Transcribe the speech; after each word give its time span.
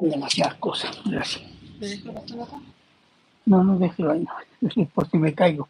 Demasiadas 0.00 0.54
cosas. 0.56 1.00
Gracias. 1.04 1.42
No, 3.46 3.62
no 3.62 3.78
déjelo 3.78 4.12
ahí, 4.12 4.24
no. 4.60 4.86
por 4.94 5.10
si 5.10 5.18
me 5.18 5.34
caigo. 5.34 5.68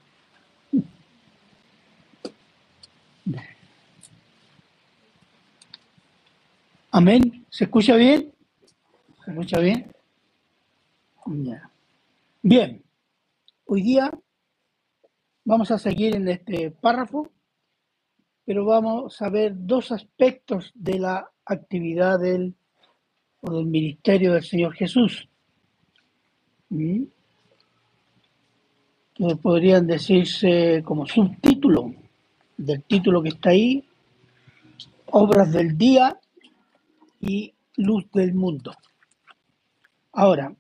Amén. 6.91 7.45
¿Se 7.51 7.65
escucha 7.65 7.97
bien? 7.97 8.33
¿Se 9.25 9.31
escucha 9.33 9.59
bien? 9.59 9.93
Bien. 12.43 12.85
Hoy 13.67 13.83
día 13.83 14.13
vamos 15.45 15.71
a 15.71 15.79
seguir 15.79 16.15
en 16.15 16.29
este 16.29 16.71
párrafo, 16.71 17.31
pero 18.45 18.65
vamos 18.65 19.21
a 19.23 19.29
ver 19.31 19.55
dos 19.57 19.91
aspectos 19.91 20.71
de 20.75 20.99
la 21.01 21.31
actividad 21.47 22.21
del, 22.21 22.55
o 23.47 23.57
del 23.57 23.67
ministerio 23.67 24.33
del 24.33 24.45
Señor 24.45 24.75
Jesús. 24.75 25.29
¿Mm? 26.71 27.05
Que 29.15 29.37
podrían 29.37 29.87
decirse 29.87 30.83
como 30.85 31.07
subtítulo 31.07 31.95
del 32.57 32.83
título 32.85 33.23
que 33.23 33.29
está 33.29 33.51
ahí, 33.51 33.85
Obras 35.07 35.53
del 35.53 35.77
Día 35.77 36.19
y 37.21 37.53
Luz 37.77 38.11
del 38.13 38.35
Mundo. 38.35 38.73
Ahora, 40.13 40.55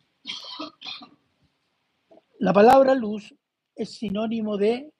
la 2.38 2.52
palabra 2.52 2.94
luz 2.94 3.34
es 3.74 3.90
sinónimo 3.90 4.56
de 4.56 4.92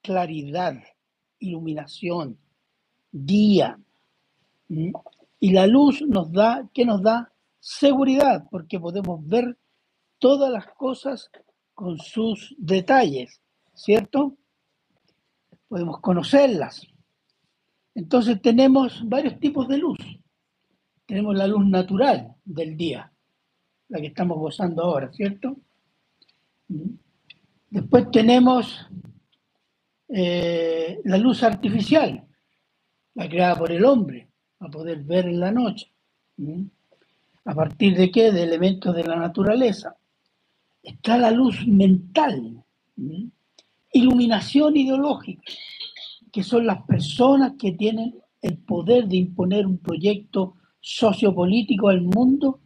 claridad, 0.00 0.74
iluminación, 1.38 2.38
día. 3.12 3.78
Y 5.40 5.52
la 5.52 5.66
luz 5.66 6.02
nos 6.02 6.32
da, 6.32 6.68
¿qué 6.74 6.84
nos 6.84 7.02
da? 7.02 7.32
Seguridad, 7.60 8.46
porque 8.50 8.78
podemos 8.80 9.26
ver 9.26 9.56
todas 10.18 10.50
las 10.50 10.66
cosas 10.66 11.30
con 11.74 11.98
sus 11.98 12.54
detalles, 12.58 13.40
¿cierto? 13.74 14.36
Podemos 15.68 16.00
conocerlas. 16.00 16.86
Entonces 17.94 18.40
tenemos 18.42 19.00
varios 19.08 19.38
tipos 19.38 19.68
de 19.68 19.78
luz. 19.78 19.98
Tenemos 21.06 21.36
la 21.36 21.46
luz 21.46 21.66
natural 21.66 22.34
del 22.44 22.76
día, 22.76 23.12
la 23.88 24.00
que 24.00 24.08
estamos 24.08 24.38
gozando 24.38 24.82
ahora, 24.82 25.12
¿cierto? 25.12 25.56
Después 27.70 28.10
tenemos 28.10 28.86
eh, 30.08 31.00
la 31.04 31.18
luz 31.18 31.42
artificial, 31.42 32.26
la 33.14 33.28
creada 33.28 33.56
por 33.56 33.72
el 33.72 33.84
hombre, 33.84 34.27
a 34.60 34.68
poder 34.68 35.02
ver 35.04 35.26
en 35.26 35.40
la 35.40 35.50
noche. 35.50 35.90
¿A 37.44 37.54
partir 37.54 37.96
de 37.96 38.10
qué? 38.10 38.32
De 38.32 38.42
elementos 38.42 38.94
de 38.94 39.04
la 39.04 39.16
naturaleza. 39.16 39.96
Está 40.82 41.18
la 41.18 41.30
luz 41.30 41.66
mental, 41.66 42.62
iluminación 43.92 44.76
ideológica, 44.76 45.42
que 46.32 46.42
son 46.42 46.66
las 46.66 46.82
personas 46.82 47.54
que 47.58 47.72
tienen 47.72 48.14
el 48.40 48.58
poder 48.58 49.06
de 49.08 49.16
imponer 49.16 49.66
un 49.66 49.78
proyecto 49.78 50.56
sociopolítico 50.80 51.88
al 51.88 52.02
mundo 52.02 52.60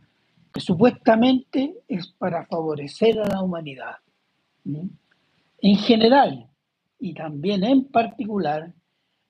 que 0.52 0.60
supuestamente 0.60 1.82
es 1.88 2.08
para 2.08 2.46
favorecer 2.46 3.18
a 3.20 3.26
la 3.26 3.42
humanidad. 3.42 3.96
En 4.64 5.76
general 5.78 6.48
y 6.98 7.14
también 7.14 7.64
en 7.64 7.84
particular, 7.84 8.72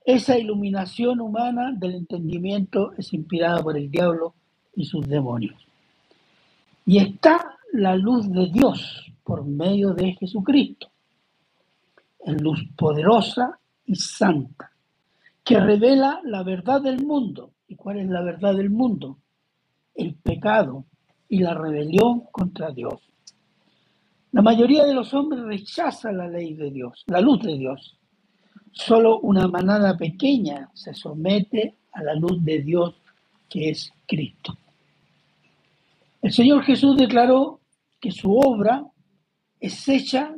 esa 0.05 0.39
iluminación 0.39 1.21
humana 1.21 1.73
del 1.77 1.95
entendimiento 1.95 2.93
es 2.99 3.13
inspirada 3.13 3.63
por 3.63 3.77
el 3.77 3.91
diablo 3.91 4.35
y 4.75 4.85
sus 4.85 5.07
demonios. 5.09 5.55
Y 6.87 6.99
está 6.99 7.59
la 7.73 7.97
luz 7.97 8.31
de 8.31 8.49
Dios 8.51 9.13
por 9.25 9.45
medio 9.45 9.95
de 9.95 10.15
Jesucristo, 10.15 10.89
en 12.21 12.39
luz 12.43 12.65
poderosa 12.77 13.59
y 13.87 13.95
santa, 13.95 14.73
que 15.45 15.61
revela 15.61 16.21
la 16.25 16.43
verdad 16.43 16.81
del 16.83 17.05
mundo. 17.05 17.53
¿Y 17.69 17.77
cuál 17.77 17.99
es 18.01 18.09
la 18.09 18.23
verdad 18.23 18.55
del 18.57 18.71
mundo? 18.71 19.19
El 19.95 20.15
pecado 20.15 20.87
y 21.29 21.39
la 21.39 21.55
rebelión 21.55 22.25
contra 22.33 22.71
Dios. 22.73 23.01
La 24.33 24.43
mayoría 24.43 24.85
de 24.85 24.95
los 24.95 25.15
hombres 25.15 25.43
rechaza 25.43 26.13
la 26.13 26.29
ley 26.29 26.55
de 26.55 26.71
Dios, 26.71 27.05
la 27.07 27.21
luz 27.21 27.43
de 27.43 27.57
Dios. 27.59 27.99
Solo 28.73 29.21
una 29.21 29.47
manada 29.49 29.97
pequeña 29.97 30.71
se 30.73 30.95
somete 30.95 31.77
a 31.93 32.03
la 32.03 32.15
luz 32.15 32.43
de 32.43 32.61
Dios 32.61 32.95
que 33.49 33.71
es 33.71 33.93
Cristo. 34.07 34.57
El 36.23 36.33
Señor 36.33 36.63
Jesús 36.65 36.97
declaró 36.97 37.61
que 38.01 38.11
su 38.11 38.33
obra 38.35 38.85
es 39.61 39.89
hecha 39.89 40.35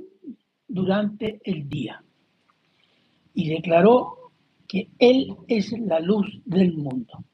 durante 0.67 1.41
el 1.45 1.69
día 1.69 2.03
y 3.35 3.49
declaró 3.49 4.33
que 4.67 4.89
Él 4.99 5.37
es 5.47 5.73
la 5.79 6.01
luz 6.01 6.27
del 6.45 6.75
mundo. 6.75 7.25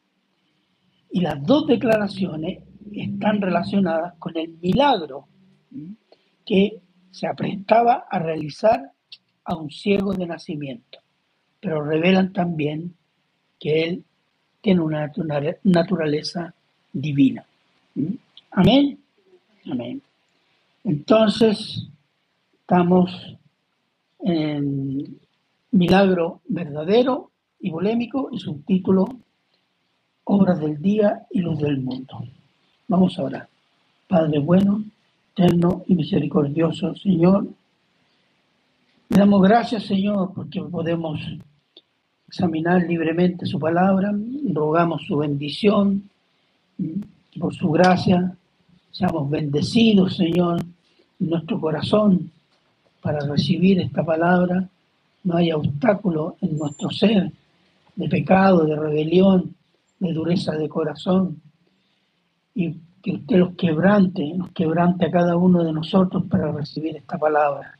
Y 1.10 1.20
las 1.20 1.42
dos 1.42 1.66
declaraciones 1.66 2.62
están 2.92 3.40
relacionadas 3.40 4.14
con 4.18 4.36
el 4.36 4.58
milagro 4.58 5.28
que 6.44 6.82
se 7.10 7.26
aprestaba 7.26 8.04
a 8.10 8.18
realizar 8.18 8.92
a 9.50 9.56
un 9.56 9.70
ciego 9.70 10.12
de 10.14 10.26
nacimiento, 10.26 11.00
pero 11.60 11.82
revelan 11.82 12.32
también 12.32 12.94
que 13.58 13.84
él 13.84 14.04
tiene 14.60 14.80
una 14.80 15.10
naturaleza 15.64 16.54
divina. 16.92 17.44
¿Mm? 17.94 18.14
Amén. 18.52 18.98
Amén. 19.70 20.02
Entonces, 20.84 21.88
estamos 22.60 23.36
en 24.20 25.18
milagro 25.72 26.40
verdadero 26.48 27.30
y 27.60 27.70
polémico 27.70 28.28
y 28.32 28.38
subtítulo 28.38 29.08
Obras 30.24 30.60
del 30.60 30.80
día 30.80 31.26
y 31.32 31.40
luz 31.40 31.58
del 31.58 31.80
mundo. 31.80 32.22
Vamos 32.86 33.18
a 33.18 33.24
orar. 33.24 33.48
Padre 34.06 34.38
bueno, 34.38 34.84
eterno 35.32 35.82
y 35.88 35.94
misericordioso, 35.96 36.94
Señor, 36.94 37.48
damos 39.20 39.42
gracias, 39.42 39.84
Señor, 39.84 40.32
porque 40.34 40.62
podemos 40.62 41.20
examinar 42.26 42.84
libremente 42.84 43.44
su 43.44 43.58
palabra, 43.58 44.14
rogamos 44.50 45.02
su 45.06 45.18
bendición, 45.18 46.08
por 47.38 47.54
su 47.54 47.70
gracia, 47.70 48.34
seamos 48.90 49.28
bendecidos, 49.28 50.16
Señor, 50.16 50.62
en 51.20 51.28
nuestro 51.28 51.60
corazón 51.60 52.30
para 53.02 53.20
recibir 53.20 53.80
esta 53.80 54.02
palabra. 54.02 54.66
No 55.24 55.36
hay 55.36 55.52
obstáculo 55.52 56.36
en 56.40 56.56
nuestro 56.56 56.88
ser 56.88 57.30
de 57.96 58.08
pecado, 58.08 58.64
de 58.64 58.74
rebelión, 58.74 59.54
de 59.98 60.14
dureza 60.14 60.52
de 60.52 60.66
corazón 60.66 61.42
y 62.54 62.74
que 63.02 63.12
usted 63.16 63.36
los 63.36 63.54
quebrante, 63.54 64.32
nos 64.34 64.50
quebrante 64.52 65.04
a 65.04 65.10
cada 65.10 65.36
uno 65.36 65.62
de 65.62 65.74
nosotros 65.74 66.24
para 66.30 66.50
recibir 66.52 66.96
esta 66.96 67.18
palabra. 67.18 67.76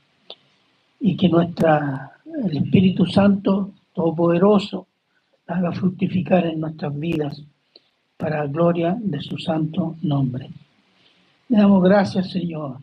Y 1.01 1.17
que 1.17 1.29
nuestra, 1.29 2.13
el 2.45 2.57
Espíritu 2.57 3.07
Santo 3.07 3.73
Todopoderoso 3.93 4.87
haga 5.47 5.73
fructificar 5.73 6.47
en 6.47 6.61
nuestras 6.61 6.97
vidas 6.99 7.43
para 8.17 8.45
la 8.45 8.47
gloria 8.47 8.97
de 9.01 9.21
su 9.21 9.37
santo 9.39 9.97
nombre. 10.03 10.51
Le 11.49 11.59
damos 11.59 11.83
gracias, 11.83 12.31
Señor, 12.31 12.79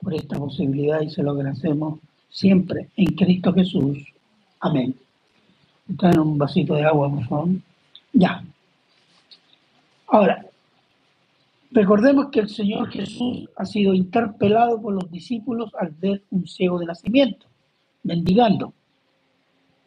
por 0.00 0.14
esta 0.14 0.38
posibilidad 0.38 1.00
y 1.02 1.10
se 1.10 1.22
lo 1.22 1.32
agradecemos 1.32 2.00
siempre 2.28 2.88
en 2.96 3.14
Cristo 3.14 3.52
Jesús. 3.52 3.98
Amén. 4.60 4.94
en 5.86 6.18
un 6.18 6.38
vasito 6.38 6.74
de 6.74 6.84
agua, 6.84 7.10
por 7.10 7.24
favor. 7.26 7.48
Ya. 8.12 8.42
Ahora, 10.08 10.44
recordemos 11.70 12.28
que 12.30 12.40
el 12.40 12.48
Señor 12.48 12.90
Jesús 12.90 13.48
ha 13.56 13.64
sido 13.64 13.94
interpelado 13.94 14.80
por 14.80 14.94
los 14.94 15.10
discípulos 15.10 15.70
al 15.78 15.90
ver 15.90 16.22
un 16.30 16.46
ciego 16.46 16.78
de 16.78 16.86
nacimiento, 16.86 17.46
mendigando, 18.02 18.72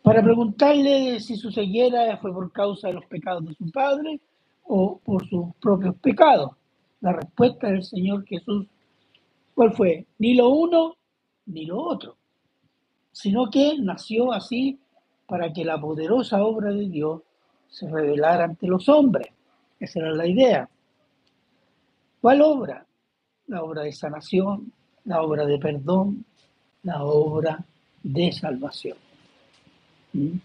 para 0.01 0.21
preguntarle 0.21 1.19
si 1.19 1.36
su 1.36 1.51
ceguera 1.51 2.18
fue 2.18 2.33
por 2.33 2.51
causa 2.51 2.89
de 2.89 2.95
los 2.95 3.06
pecados 3.06 3.45
de 3.45 3.56
su 3.56 3.71
padre 3.71 4.19
o 4.63 5.00
por 5.00 5.27
sus 5.27 5.56
propios 5.62 5.95
pecados. 5.95 6.51
La 7.01 7.13
respuesta 7.13 7.68
del 7.68 7.83
Señor 7.83 8.25
Jesús, 8.25 8.65
¿cuál 9.56 9.74
fue? 9.74 10.06
Ni 10.19 10.36
lo 10.36 10.50
uno 10.50 10.95
ni 11.45 11.65
lo 11.65 11.81
otro, 11.81 12.18
sino 13.12 13.50
que 13.50 13.77
nació 13.80 14.31
así 14.31 14.80
para 15.27 15.51
que 15.51 15.66
la 15.66 15.80
poderosa 15.80 16.44
obra 16.44 16.71
de 16.71 16.89
Dios 16.89 17.21
se 17.69 17.89
revelara 17.89 18.45
ante 18.45 18.68
los 18.68 18.88
hombres. 18.89 19.27
Esa 19.80 20.00
era 20.00 20.12
la 20.12 20.27
idea. 20.27 20.69
¿Cuál 22.21 22.42
obra? 22.42 22.86
La 23.48 23.63
obra 23.63 23.83
de 23.83 23.92
sanación, 23.92 24.71
la 25.06 25.21
obra 25.21 25.45
de 25.45 25.57
perdón, 25.59 26.25
la 26.83 27.04
obra 27.04 27.66
de 28.04 28.32
salvación. 28.32 28.98
¿Mm? 30.14 30.38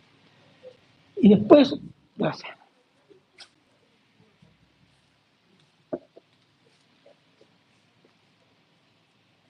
Y 1.20 1.28
después, 1.28 1.74
gracias. 2.16 2.56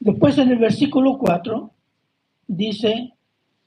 Después 0.00 0.38
en 0.38 0.50
el 0.50 0.58
versículo 0.58 1.18
4 1.18 1.70
dice, 2.46 3.12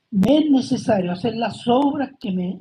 me 0.09 0.37
es 0.39 0.49
necesario 0.49 1.11
hacer 1.11 1.35
las 1.35 1.67
obras 1.67 2.11
que 2.19 2.31
me, 2.31 2.59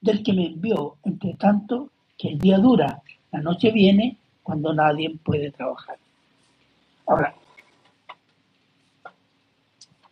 del 0.00 0.22
que 0.22 0.34
me 0.34 0.46
envió, 0.46 0.96
entre 1.04 1.34
tanto 1.34 1.90
que 2.18 2.28
el 2.28 2.38
día 2.38 2.58
dura, 2.58 3.02
la 3.30 3.40
noche 3.40 3.70
viene 3.72 4.18
cuando 4.42 4.74
nadie 4.74 5.16
puede 5.24 5.50
trabajar. 5.50 5.96
Ahora, 7.06 7.34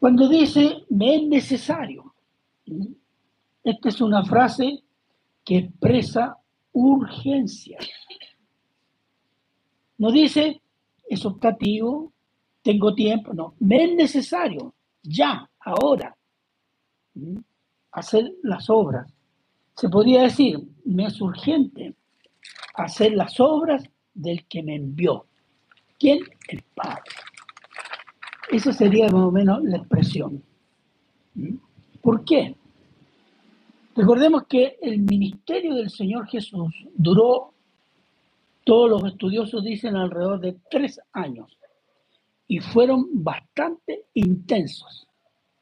cuando 0.00 0.29
dice, 0.29 0.87
me 0.88 1.17
es 1.17 1.23
necesario, 1.25 2.14
esta 3.62 3.88
es 3.91 4.00
una 4.00 4.25
frase 4.25 4.82
que 5.44 5.58
expresa 5.58 6.38
urgencia. 6.73 7.79
No 9.99 10.11
dice, 10.11 10.62
es 11.06 11.26
optativo, 11.26 12.14
tengo 12.62 12.94
tiempo, 12.94 13.35
no, 13.35 13.55
me 13.61 13.85
es 13.85 13.94
necesario, 13.94 14.75
ya, 15.02 15.50
ahora, 15.61 16.17
hacer 17.93 18.32
las 18.43 18.70
obras. 18.70 19.12
Se 19.76 19.91
podría 19.91 20.23
decir, 20.23 20.67
me 20.87 21.06
es 21.08 21.20
urgente 21.20 21.94
hacer 22.75 23.12
las 23.12 23.38
obras 23.38 23.85
del 24.14 24.47
que 24.47 24.62
me 24.62 24.76
envió. 24.76 25.26
¿Quién? 25.99 26.20
El 26.49 26.62
Padre. 26.75 27.02
Esa 28.50 28.73
sería 28.73 29.06
más 29.06 29.23
o 29.23 29.31
menos 29.31 29.62
la 29.62 29.76
expresión. 29.79 30.43
¿Por 32.02 32.25
qué? 32.25 32.56
Recordemos 33.94 34.47
que 34.49 34.76
el 34.81 35.00
ministerio 35.00 35.75
del 35.75 35.91
Señor 35.91 36.26
Jesús 36.29 36.75
duró, 36.94 37.52
todos 38.64 38.91
los 38.91 39.05
estudiosos 39.12 39.64
dicen, 39.64 39.97
alrededor 39.97 40.41
de 40.41 40.56
tres 40.70 41.00
años 41.12 41.56
y 42.47 42.58
fueron 42.58 43.06
bastante 43.12 44.06
intensos. 44.14 45.06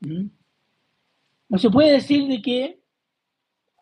No 0.01 1.59
se 1.59 1.71
puede 1.71 1.93
decir 1.93 2.27
de 2.29 2.41
que, 2.41 2.81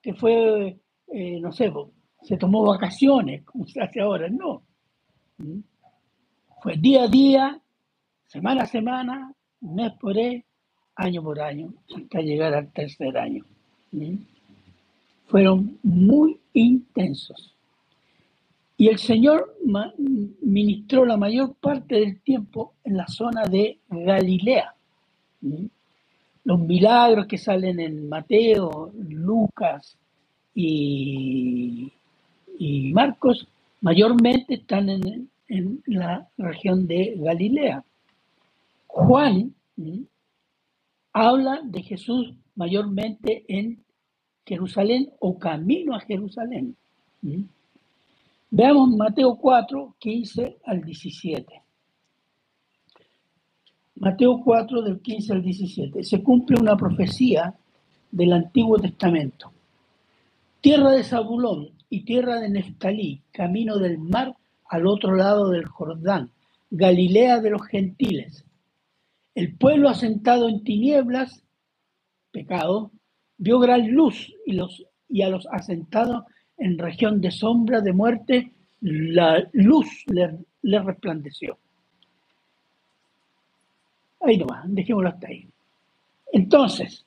que 0.02 0.14
fue, 0.14 0.80
eh, 1.08 1.40
no 1.40 1.52
sé, 1.52 1.72
se 2.22 2.36
tomó 2.36 2.64
vacaciones, 2.64 3.44
como 3.44 3.66
se 3.66 3.80
hace 3.80 4.00
ahora, 4.00 4.28
no. 4.28 4.64
Fue 6.60 6.76
día 6.76 7.04
a 7.04 7.08
día, 7.08 7.62
semana 8.26 8.62
a 8.62 8.66
semana, 8.66 9.32
mes 9.60 9.92
por 10.00 10.14
mes, 10.14 10.44
año 10.96 11.22
por 11.22 11.40
año, 11.40 11.72
hasta 11.94 12.20
llegar 12.20 12.54
al 12.54 12.72
tercer 12.72 13.16
año. 13.16 13.44
Fueron 15.26 15.78
muy 15.82 16.38
intensos. 16.54 17.54
Y 18.78 18.88
el 18.88 18.98
Señor 18.98 19.56
ministró 20.42 21.06
la 21.06 21.16
mayor 21.16 21.54
parte 21.54 21.94
del 21.96 22.20
tiempo 22.20 22.74
en 22.84 22.96
la 22.96 23.06
zona 23.08 23.44
de 23.44 23.78
Galilea. 23.88 24.74
Los 26.44 26.60
milagros 26.60 27.26
que 27.26 27.38
salen 27.38 27.80
en 27.80 28.08
Mateo, 28.08 28.92
Lucas 29.08 29.96
y, 30.54 31.92
Marcos 32.92 33.46
mayormente 33.82 34.54
están 34.54 34.88
en, 34.88 35.28
en 35.48 35.82
la 35.86 36.28
región 36.38 36.86
de 36.86 37.14
Galilea. 37.18 37.84
Juan 38.96 39.54
habla 41.12 41.60
de 41.62 41.82
Jesús 41.82 42.32
mayormente 42.54 43.44
en 43.46 43.84
Jerusalén 44.46 45.10
o 45.20 45.38
camino 45.38 45.94
a 45.94 46.00
Jerusalén. 46.00 46.74
Veamos 48.50 48.96
Mateo 48.96 49.36
4, 49.36 49.96
15 49.98 50.56
al 50.64 50.80
17. 50.82 51.62
Mateo 53.96 54.40
4, 54.42 54.80
del 54.80 55.00
15 55.00 55.32
al 55.34 55.42
17. 55.42 56.02
Se 56.02 56.22
cumple 56.22 56.58
una 56.58 56.74
profecía 56.74 57.54
del 58.10 58.32
Antiguo 58.32 58.78
Testamento. 58.78 59.52
Tierra 60.62 60.92
de 60.92 61.04
Zabulón 61.04 61.68
y 61.90 62.00
tierra 62.00 62.40
de 62.40 62.48
Neftalí, 62.48 63.20
camino 63.30 63.76
del 63.76 63.98
mar 63.98 64.34
al 64.70 64.86
otro 64.86 65.14
lado 65.14 65.50
del 65.50 65.66
Jordán, 65.66 66.30
Galilea 66.70 67.40
de 67.40 67.50
los 67.50 67.66
gentiles. 67.66 68.46
El 69.36 69.54
pueblo 69.54 69.90
asentado 69.90 70.48
en 70.48 70.64
tinieblas, 70.64 71.44
pecado, 72.32 72.90
vio 73.36 73.58
gran 73.58 73.86
luz 73.92 74.32
y, 74.46 74.54
los, 74.54 74.82
y 75.10 75.20
a 75.20 75.28
los 75.28 75.46
asentados 75.52 76.24
en 76.56 76.78
región 76.78 77.20
de 77.20 77.30
sombra 77.30 77.82
de 77.82 77.92
muerte, 77.92 78.52
la 78.80 79.46
luz 79.52 79.88
le, 80.06 80.38
resplandeció. 80.80 81.58
Ahí 84.22 84.38
nomás, 84.38 84.64
dejémoslo 84.68 85.10
hasta 85.10 85.28
ahí. 85.28 85.46
Entonces, 86.32 87.04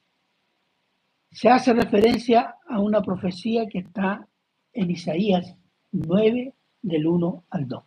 se 1.31 1.49
hace 1.49 1.73
referencia 1.73 2.57
a 2.67 2.79
una 2.79 3.01
profecía 3.01 3.67
que 3.67 3.79
está 3.79 4.27
en 4.71 4.91
Isaías 4.91 5.55
9, 5.93 6.53
del 6.83 7.07
1 7.07 7.43
al 7.49 7.67
2. 7.67 7.83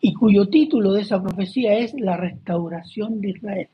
Y 0.00 0.14
cuyo 0.14 0.48
título 0.48 0.92
de 0.92 1.02
esa 1.02 1.20
profecía 1.20 1.74
es 1.74 1.92
la 1.94 2.16
restauración 2.16 3.20
de 3.20 3.30
Israel. 3.30 3.68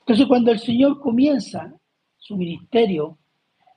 Entonces, 0.00 0.26
cuando 0.26 0.52
el 0.52 0.58
Señor 0.58 1.00
comienza 1.00 1.72
su 2.18 2.36
ministerio 2.36 3.16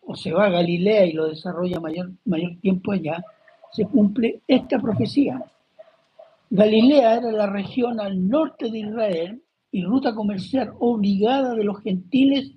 o 0.01 0.15
se 0.15 0.31
va 0.31 0.45
a 0.45 0.49
Galilea 0.49 1.05
y 1.05 1.13
lo 1.13 1.27
desarrolla 1.29 1.79
mayor, 1.79 2.11
mayor 2.25 2.57
tiempo 2.61 2.91
allá, 2.91 3.23
se 3.71 3.85
cumple 3.85 4.41
esta 4.47 4.79
profecía. 4.79 5.43
Galilea 6.49 7.15
era 7.15 7.31
la 7.31 7.47
región 7.47 7.99
al 7.99 8.27
norte 8.27 8.71
de 8.71 8.79
Israel 8.79 9.41
y 9.71 9.83
ruta 9.83 10.15
comercial 10.15 10.73
obligada 10.79 11.53
de 11.53 11.63
los 11.63 11.81
gentiles 11.81 12.51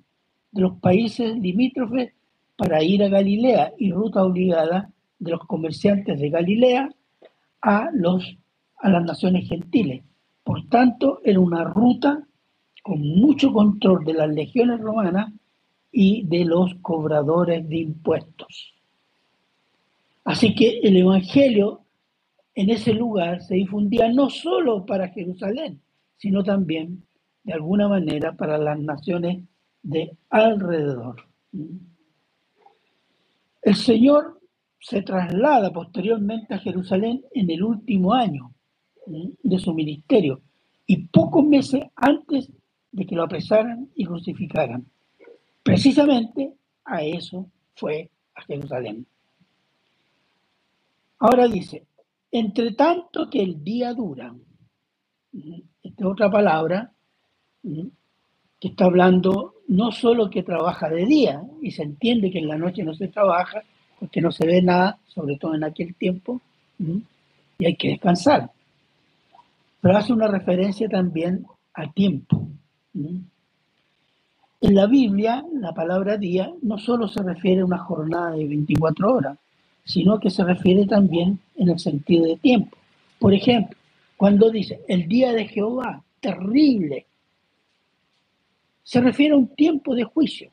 de 0.51 0.61
los 0.61 0.79
países 0.79 1.35
limítrofes 1.37 2.13
para 2.55 2.83
ir 2.83 3.03
a 3.03 3.09
Galilea 3.09 3.73
y 3.77 3.91
ruta 3.91 4.23
obligada 4.23 4.89
de 5.19 5.31
los 5.31 5.41
comerciantes 5.45 6.19
de 6.19 6.29
Galilea 6.29 6.89
a, 7.63 7.89
los, 7.93 8.37
a 8.77 8.89
las 8.89 9.03
naciones 9.03 9.47
gentiles. 9.47 10.03
Por 10.43 10.67
tanto, 10.67 11.21
era 11.23 11.39
una 11.39 11.63
ruta 11.63 12.27
con 12.83 12.99
mucho 12.99 13.53
control 13.53 14.03
de 14.03 14.13
las 14.13 14.29
legiones 14.29 14.81
romanas 14.81 15.31
y 15.91 16.25
de 16.25 16.43
los 16.43 16.75
cobradores 16.81 17.67
de 17.69 17.77
impuestos. 17.77 18.73
Así 20.25 20.53
que 20.53 20.79
el 20.79 20.97
Evangelio 20.97 21.81
en 22.55 22.69
ese 22.69 22.93
lugar 22.93 23.41
se 23.41 23.55
difundía 23.55 24.11
no 24.11 24.29
solo 24.29 24.85
para 24.85 25.07
Jerusalén, 25.09 25.81
sino 26.17 26.43
también, 26.43 27.03
de 27.43 27.53
alguna 27.53 27.87
manera, 27.87 28.33
para 28.33 28.57
las 28.57 28.79
naciones 28.79 29.43
de 29.81 30.17
alrededor. 30.29 31.25
El 33.61 33.75
Señor 33.75 34.41
se 34.83 35.01
traslada 35.01 35.71
posteriormente 35.71 36.53
a 36.53 36.59
Jerusalén 36.59 37.23
en 37.31 37.49
el 37.49 37.63
último 37.63 38.13
año 38.13 38.51
de 39.05 39.59
su 39.59 39.73
ministerio 39.73 40.41
y 40.85 41.07
pocos 41.07 41.45
meses 41.45 41.83
antes 41.95 42.51
de 42.91 43.05
que 43.05 43.15
lo 43.15 43.23
apresaran 43.23 43.89
y 43.95 44.05
crucificaran. 44.05 44.85
Precisamente 45.63 46.53
a 46.83 47.01
eso 47.01 47.49
fue 47.75 48.09
a 48.35 48.41
Jerusalén. 48.41 49.05
Ahora 51.19 51.47
dice, 51.47 51.85
entre 52.29 52.73
tanto 52.73 53.29
que 53.29 53.41
el 53.41 53.63
día 53.63 53.93
dura, 53.93 54.35
esta 55.81 56.03
es 56.03 56.05
otra 56.05 56.29
palabra 56.29 56.91
que 57.61 58.67
está 58.67 58.85
hablando 58.85 59.55
no 59.69 59.93
solo 59.93 60.29
que 60.29 60.43
trabaja 60.43 60.89
de 60.89 61.05
día, 61.05 61.41
y 61.61 61.71
se 61.71 61.83
entiende 61.83 62.29
que 62.29 62.39
en 62.39 62.49
la 62.49 62.57
noche 62.57 62.83
no 62.83 62.93
se 62.93 63.07
trabaja, 63.07 63.63
porque 64.03 64.19
no 64.19 64.33
se 64.33 64.45
ve 64.45 64.61
nada, 64.61 64.97
sobre 65.07 65.37
todo 65.37 65.55
en 65.55 65.63
aquel 65.63 65.95
tiempo, 65.95 66.41
y 66.77 67.65
hay 67.65 67.75
que 67.77 67.91
descansar. 67.91 68.51
Pero 69.79 69.97
hace 69.97 70.11
una 70.11 70.27
referencia 70.27 70.89
también 70.89 71.45
al 71.73 71.93
tiempo. 71.93 72.45
En 72.93 74.75
la 74.75 74.87
Biblia, 74.87 75.45
la 75.53 75.73
palabra 75.73 76.17
día 76.17 76.51
no 76.63 76.77
solo 76.77 77.07
se 77.07 77.23
refiere 77.23 77.61
a 77.61 77.65
una 77.65 77.77
jornada 77.77 78.31
de 78.31 78.45
24 78.45 79.13
horas, 79.13 79.37
sino 79.85 80.19
que 80.19 80.29
se 80.29 80.43
refiere 80.43 80.85
también 80.85 81.39
en 81.55 81.69
el 81.69 81.79
sentido 81.79 82.25
de 82.25 82.35
tiempo. 82.35 82.75
Por 83.19 83.33
ejemplo, 83.33 83.77
cuando 84.17 84.51
dice 84.51 84.81
el 84.89 85.07
día 85.07 85.31
de 85.31 85.47
Jehová, 85.47 86.03
terrible, 86.19 87.05
se 88.83 88.99
refiere 88.99 89.33
a 89.33 89.37
un 89.37 89.47
tiempo 89.47 89.95
de 89.95 90.03
juicio. 90.03 90.51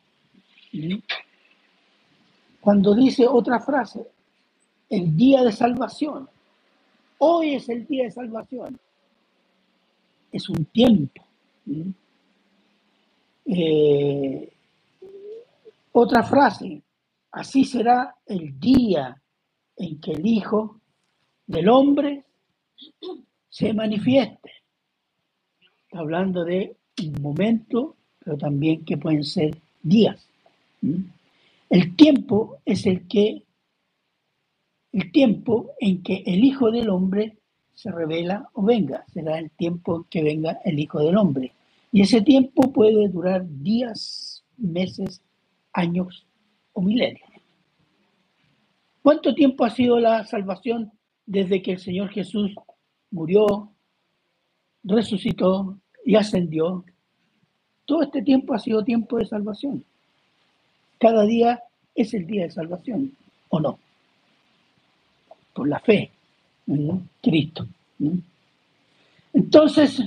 Cuando 2.60 2.94
dice 2.94 3.26
otra 3.26 3.60
frase, 3.60 4.06
el 4.88 5.16
día 5.16 5.42
de 5.42 5.52
salvación, 5.52 6.28
hoy 7.18 7.54
es 7.54 7.68
el 7.68 7.86
día 7.86 8.04
de 8.04 8.10
salvación, 8.10 8.78
es 10.32 10.48
un 10.48 10.64
tiempo. 10.66 11.22
Eh, 13.46 14.52
otra 15.92 16.22
frase, 16.22 16.82
así 17.32 17.64
será 17.64 18.14
el 18.26 18.58
día 18.60 19.20
en 19.76 20.00
que 20.00 20.12
el 20.12 20.26
Hijo 20.26 20.80
del 21.46 21.68
Hombre 21.68 22.24
se 23.48 23.72
manifieste. 23.72 24.52
Está 25.84 26.00
hablando 26.00 26.44
de 26.44 26.76
un 27.02 27.22
momento, 27.22 27.96
pero 28.22 28.36
también 28.36 28.84
que 28.84 28.98
pueden 28.98 29.24
ser 29.24 29.56
días. 29.82 30.28
El 31.70 31.94
tiempo 31.94 32.58
es 32.64 32.84
el 32.84 33.06
que 33.06 33.44
el 34.92 35.12
tiempo 35.12 35.70
en 35.78 36.02
que 36.02 36.24
el 36.26 36.44
Hijo 36.44 36.72
del 36.72 36.90
Hombre 36.90 37.38
se 37.74 37.92
revela 37.92 38.50
o 38.54 38.62
venga, 38.62 39.04
será 39.12 39.38
el 39.38 39.52
tiempo 39.52 40.04
que 40.10 40.22
venga 40.24 40.60
el 40.64 40.80
Hijo 40.80 40.98
del 40.98 41.16
Hombre. 41.16 41.52
Y 41.92 42.02
ese 42.02 42.22
tiempo 42.22 42.72
puede 42.72 43.08
durar 43.08 43.46
días, 43.48 44.44
meses, 44.56 45.22
años 45.72 46.26
o 46.72 46.82
milenios. 46.82 47.28
¿Cuánto 49.00 49.32
tiempo 49.32 49.64
ha 49.64 49.70
sido 49.70 50.00
la 50.00 50.26
salvación 50.26 50.90
desde 51.24 51.62
que 51.62 51.72
el 51.72 51.78
Señor 51.78 52.10
Jesús 52.10 52.52
murió, 53.12 53.72
resucitó 54.82 55.78
y 56.04 56.16
ascendió? 56.16 56.84
Todo 57.84 58.02
este 58.02 58.22
tiempo 58.22 58.54
ha 58.54 58.58
sido 58.58 58.84
tiempo 58.84 59.18
de 59.18 59.26
salvación. 59.26 59.84
Cada 61.00 61.24
día 61.24 61.62
es 61.94 62.12
el 62.12 62.26
día 62.26 62.44
de 62.44 62.50
salvación, 62.50 63.16
¿o 63.48 63.58
no? 63.58 63.78
Por 65.54 65.66
la 65.66 65.80
fe 65.80 66.12
en 66.66 67.08
Cristo. 67.22 67.66
Entonces, 69.32 69.98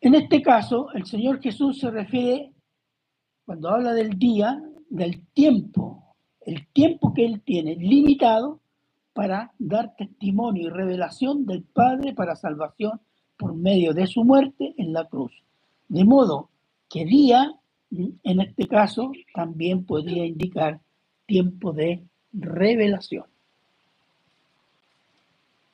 en 0.00 0.14
este 0.14 0.40
caso, 0.40 0.90
el 0.94 1.04
Señor 1.04 1.40
Jesús 1.42 1.78
se 1.78 1.90
refiere, 1.90 2.50
cuando 3.44 3.68
habla 3.68 3.92
del 3.92 4.18
día, 4.18 4.58
del 4.88 5.20
tiempo, 5.34 6.14
el 6.40 6.66
tiempo 6.68 7.12
que 7.12 7.26
Él 7.26 7.42
tiene 7.42 7.76
limitado 7.76 8.60
para 9.12 9.52
dar 9.58 9.94
testimonio 9.96 10.68
y 10.68 10.70
revelación 10.70 11.44
del 11.44 11.62
Padre 11.62 12.14
para 12.14 12.36
salvación 12.36 13.02
por 13.36 13.54
medio 13.54 13.92
de 13.92 14.06
su 14.06 14.24
muerte 14.24 14.74
en 14.78 14.94
la 14.94 15.04
cruz. 15.04 15.32
De 15.88 16.04
modo 16.04 16.48
que 16.88 17.04
día, 17.04 17.52
en 17.90 18.40
este 18.40 18.66
caso, 18.66 19.12
también 19.34 19.84
podría 19.84 20.26
indicar 20.26 20.80
tiempo 21.26 21.72
de 21.72 22.04
revelación. 22.32 23.24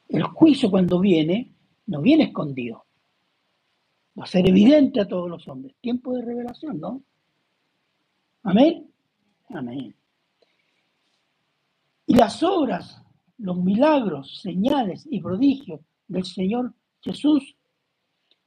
El 0.08 0.22
juicio 0.24 0.70
cuando 0.70 1.00
viene, 1.00 1.52
no 1.86 2.00
viene 2.00 2.24
escondido. 2.24 2.84
Va 4.18 4.24
a 4.24 4.26
ser 4.26 4.46
evidente 4.46 5.00
a 5.00 5.08
todos 5.08 5.28
los 5.28 5.48
hombres. 5.48 5.74
Tiempo 5.80 6.14
de 6.14 6.22
revelación, 6.22 6.78
¿no? 6.78 7.02
Amén. 8.42 8.90
Amén. 9.48 9.94
Y 12.06 12.14
las 12.14 12.42
obras, 12.42 13.02
los 13.38 13.56
milagros, 13.56 14.40
señales 14.42 15.06
y 15.10 15.20
prodigios 15.20 15.80
del 16.08 16.24
Señor 16.24 16.74
Jesús 17.00 17.56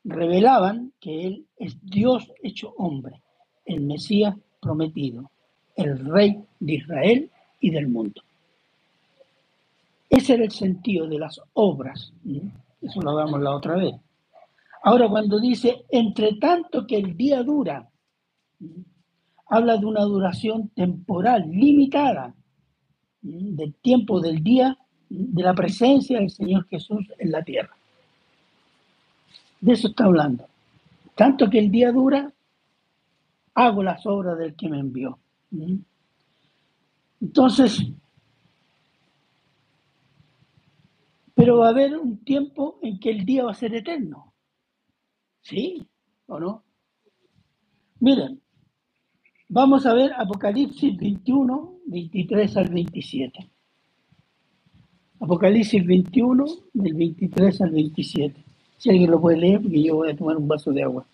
revelaban 0.03 0.93
que 0.99 1.25
Él 1.25 1.47
es 1.57 1.77
Dios 1.81 2.31
hecho 2.43 2.73
hombre, 2.77 3.23
el 3.65 3.81
Mesías 3.81 4.35
prometido, 4.61 5.29
el 5.75 5.99
Rey 6.05 6.43
de 6.59 6.73
Israel 6.73 7.29
y 7.59 7.69
del 7.69 7.87
mundo. 7.87 8.21
Ese 10.09 10.35
era 10.35 10.43
el 10.43 10.51
sentido 10.51 11.07
de 11.07 11.19
las 11.19 11.41
obras. 11.53 12.13
Eso 12.81 13.01
lo 13.01 13.11
hablamos 13.11 13.41
la 13.41 13.55
otra 13.55 13.75
vez. 13.75 13.95
Ahora, 14.83 15.09
cuando 15.09 15.39
dice, 15.39 15.83
entre 15.89 16.35
tanto 16.35 16.85
que 16.85 16.97
el 16.97 17.17
día 17.17 17.41
dura, 17.43 17.89
habla 19.47 19.77
de 19.77 19.85
una 19.85 20.01
duración 20.01 20.69
temporal, 20.69 21.49
limitada, 21.49 22.33
del 23.21 23.73
tiempo 23.75 24.21
del 24.21 24.43
día, 24.43 24.77
de 25.09 25.43
la 25.43 25.53
presencia 25.53 26.19
del 26.19 26.29
Señor 26.29 26.67
Jesús 26.67 27.05
en 27.17 27.31
la 27.31 27.43
tierra. 27.43 27.75
De 29.59 29.73
eso 29.73 29.87
está 29.87 30.05
hablando. 30.05 30.45
Tanto 31.15 31.49
que 31.49 31.59
el 31.59 31.71
día 31.71 31.91
dura, 31.91 32.31
hago 33.55 33.81
las 33.81 34.05
obras 34.05 34.37
del 34.37 34.55
que 34.55 34.69
me 34.69 34.79
envió. 34.79 35.17
Entonces, 37.21 37.81
pero 41.33 41.57
va 41.59 41.67
a 41.67 41.71
haber 41.71 41.97
un 41.97 42.17
tiempo 42.23 42.77
en 42.81 42.99
que 42.99 43.11
el 43.11 43.25
día 43.25 43.45
va 43.45 43.51
a 43.51 43.55
ser 43.55 43.73
eterno. 43.73 44.33
¿Sí 45.41 45.87
o 46.27 46.39
no? 46.39 46.63
Miren, 47.99 48.41
vamos 49.47 49.85
a 49.85 49.93
ver 49.93 50.13
Apocalipsis 50.13 50.97
21, 50.97 51.75
23 51.85 52.57
al 52.57 52.69
27. 52.69 53.49
Apocalipsis 55.19 55.85
21, 55.85 56.45
del 56.73 56.93
23 56.93 57.61
al 57.61 57.71
27. 57.71 58.43
Si 58.77 58.89
alguien 58.89 59.11
lo 59.11 59.21
puede 59.21 59.37
leer, 59.37 59.61
porque 59.61 59.81
yo 59.81 59.95
voy 59.95 60.09
a 60.09 60.15
tomar 60.15 60.35
un 60.35 60.47
vaso 60.47 60.71
de 60.71 60.83
agua. 60.83 61.05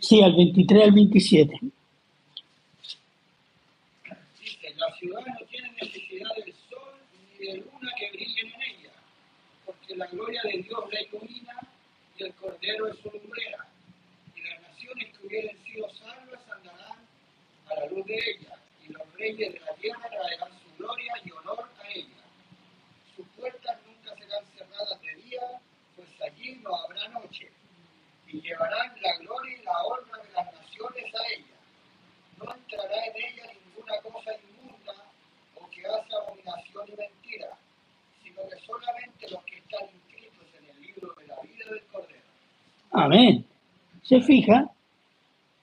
Sí, 0.00 0.22
al 0.22 0.34
23 0.34 0.84
al 0.84 0.92
27. 0.92 1.58
Dice, 4.40 4.74
la 4.76 4.94
ciudad 4.96 5.20
no 5.26 5.46
tiene 5.46 5.70
necesidad 5.72 6.34
del 6.36 6.54
sol 6.68 6.94
ni 7.38 7.46
de 7.46 7.56
luna 7.58 7.90
que 7.98 8.10
brillen 8.10 8.46
en 8.46 8.62
ella, 8.62 8.92
porque 9.64 9.96
la 9.96 10.06
gloria 10.06 10.42
de 10.44 10.62
Dios 10.62 10.84
la 10.92 11.00
ilumina 11.02 11.54
y 12.18 12.22
el 12.24 12.34
cordero 12.34 12.88
es 12.88 12.98
su 12.98 13.10
lumbrera. 13.10 13.66
Y 14.34 14.40
las 14.42 14.62
naciones 14.62 15.16
que 15.16 15.26
hubieran 15.26 15.56
sido 15.64 15.88
salvas 15.94 16.40
andarán 16.50 16.98
a 17.66 17.74
la 17.74 17.86
luz 17.86 18.06
de 18.06 18.14
ella, 18.14 18.58
y 18.86 18.92
los 18.92 19.14
reyes 19.14 19.52
de 19.52 19.60
la 19.60 19.74
tierra 19.74 20.08
traerán 20.10 20.50
su 20.62 20.76
gloria 20.76 21.12
y 21.24 21.30
honor 21.30 21.70
a 21.82 21.88
ella. 21.90 22.24
Sus 23.16 23.26
puertas 23.36 23.78
nunca 23.86 24.14
serán 24.16 24.44
cerradas 24.56 25.00
de 25.02 25.14
día, 25.22 25.40
pues 25.96 26.08
allí 26.22 26.60
no 26.62 26.74
habrá 26.74 27.08
noche 27.08 27.50
y 28.32 28.40
llevarán 28.40 28.92
la 29.02 29.16
gloria 29.18 29.58
y 29.60 29.64
la 29.64 29.72
honra 29.82 30.22
de 30.22 30.32
las 30.32 30.54
naciones 30.54 31.14
a 31.14 31.34
ella. 31.34 31.56
No 32.38 32.54
entrará 32.54 33.06
en 33.06 33.16
ella 33.16 33.52
ninguna 33.52 34.00
cosa 34.02 34.30
inmunda 34.38 34.94
o 35.56 35.70
que 35.70 35.82
hace 35.84 36.14
abominación 36.14 36.88
y 36.88 36.96
mentira, 36.96 37.58
sino 38.22 38.48
que 38.48 38.56
solamente 38.64 39.30
los 39.30 39.44
que 39.44 39.58
están 39.58 39.88
inscritos 39.94 40.46
en 40.58 40.70
el 40.70 40.80
libro 40.80 41.14
de 41.18 41.26
la 41.26 41.40
vida 41.40 41.64
del 41.70 41.82
Cordero. 41.86 42.22
Amén. 42.92 43.46
Se 44.02 44.20
fija, 44.20 44.70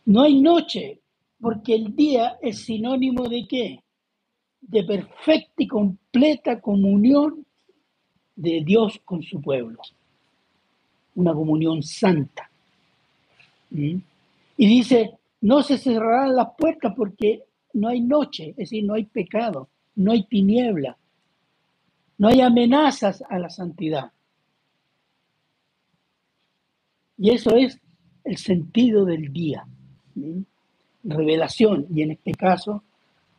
no 0.06 0.24
hay 0.24 0.42
noche, 0.42 1.00
porque 1.40 1.76
el 1.76 1.96
día 1.96 2.38
es 2.42 2.66
sinónimo 2.66 3.28
de 3.30 3.48
qué? 3.48 3.84
De 4.62 4.84
perfecta 4.84 5.64
y 5.64 5.68
completa 5.68 6.60
comunión 6.60 7.46
de 8.36 8.62
Dios 8.64 9.00
con 9.06 9.24
su 9.24 9.42
pueblo. 9.42 9.80
Una 11.16 11.34
comunión 11.34 11.82
santa. 11.82 12.50
Y 13.70 14.02
dice, 14.58 15.12
no 15.42 15.62
se 15.62 15.78
cerrarán 15.78 16.36
las 16.36 16.50
puertas 16.58 16.94
porque 16.96 17.44
no 17.74 17.90
hay 17.90 18.02
noche, 18.02 18.50
es 18.52 18.56
decir, 18.56 18.84
no 18.86 18.96
hay 18.96 19.06
pecado, 19.06 19.70
no 19.96 20.12
hay 20.12 20.24
tiniebla, 20.24 20.98
no 22.18 22.28
hay 22.28 22.42
amenazas 22.42 23.24
a 23.30 23.38
la 23.38 23.50
santidad. 23.50 24.12
Y 27.18 27.32
eso 27.32 27.56
es 27.56 27.80
el 28.24 28.38
sentido 28.38 29.06
del 29.06 29.32
día. 29.32 29.66
Revelación, 31.04 31.86
y 31.94 32.02
en 32.02 32.12
este 32.12 32.32
caso, 32.34 32.84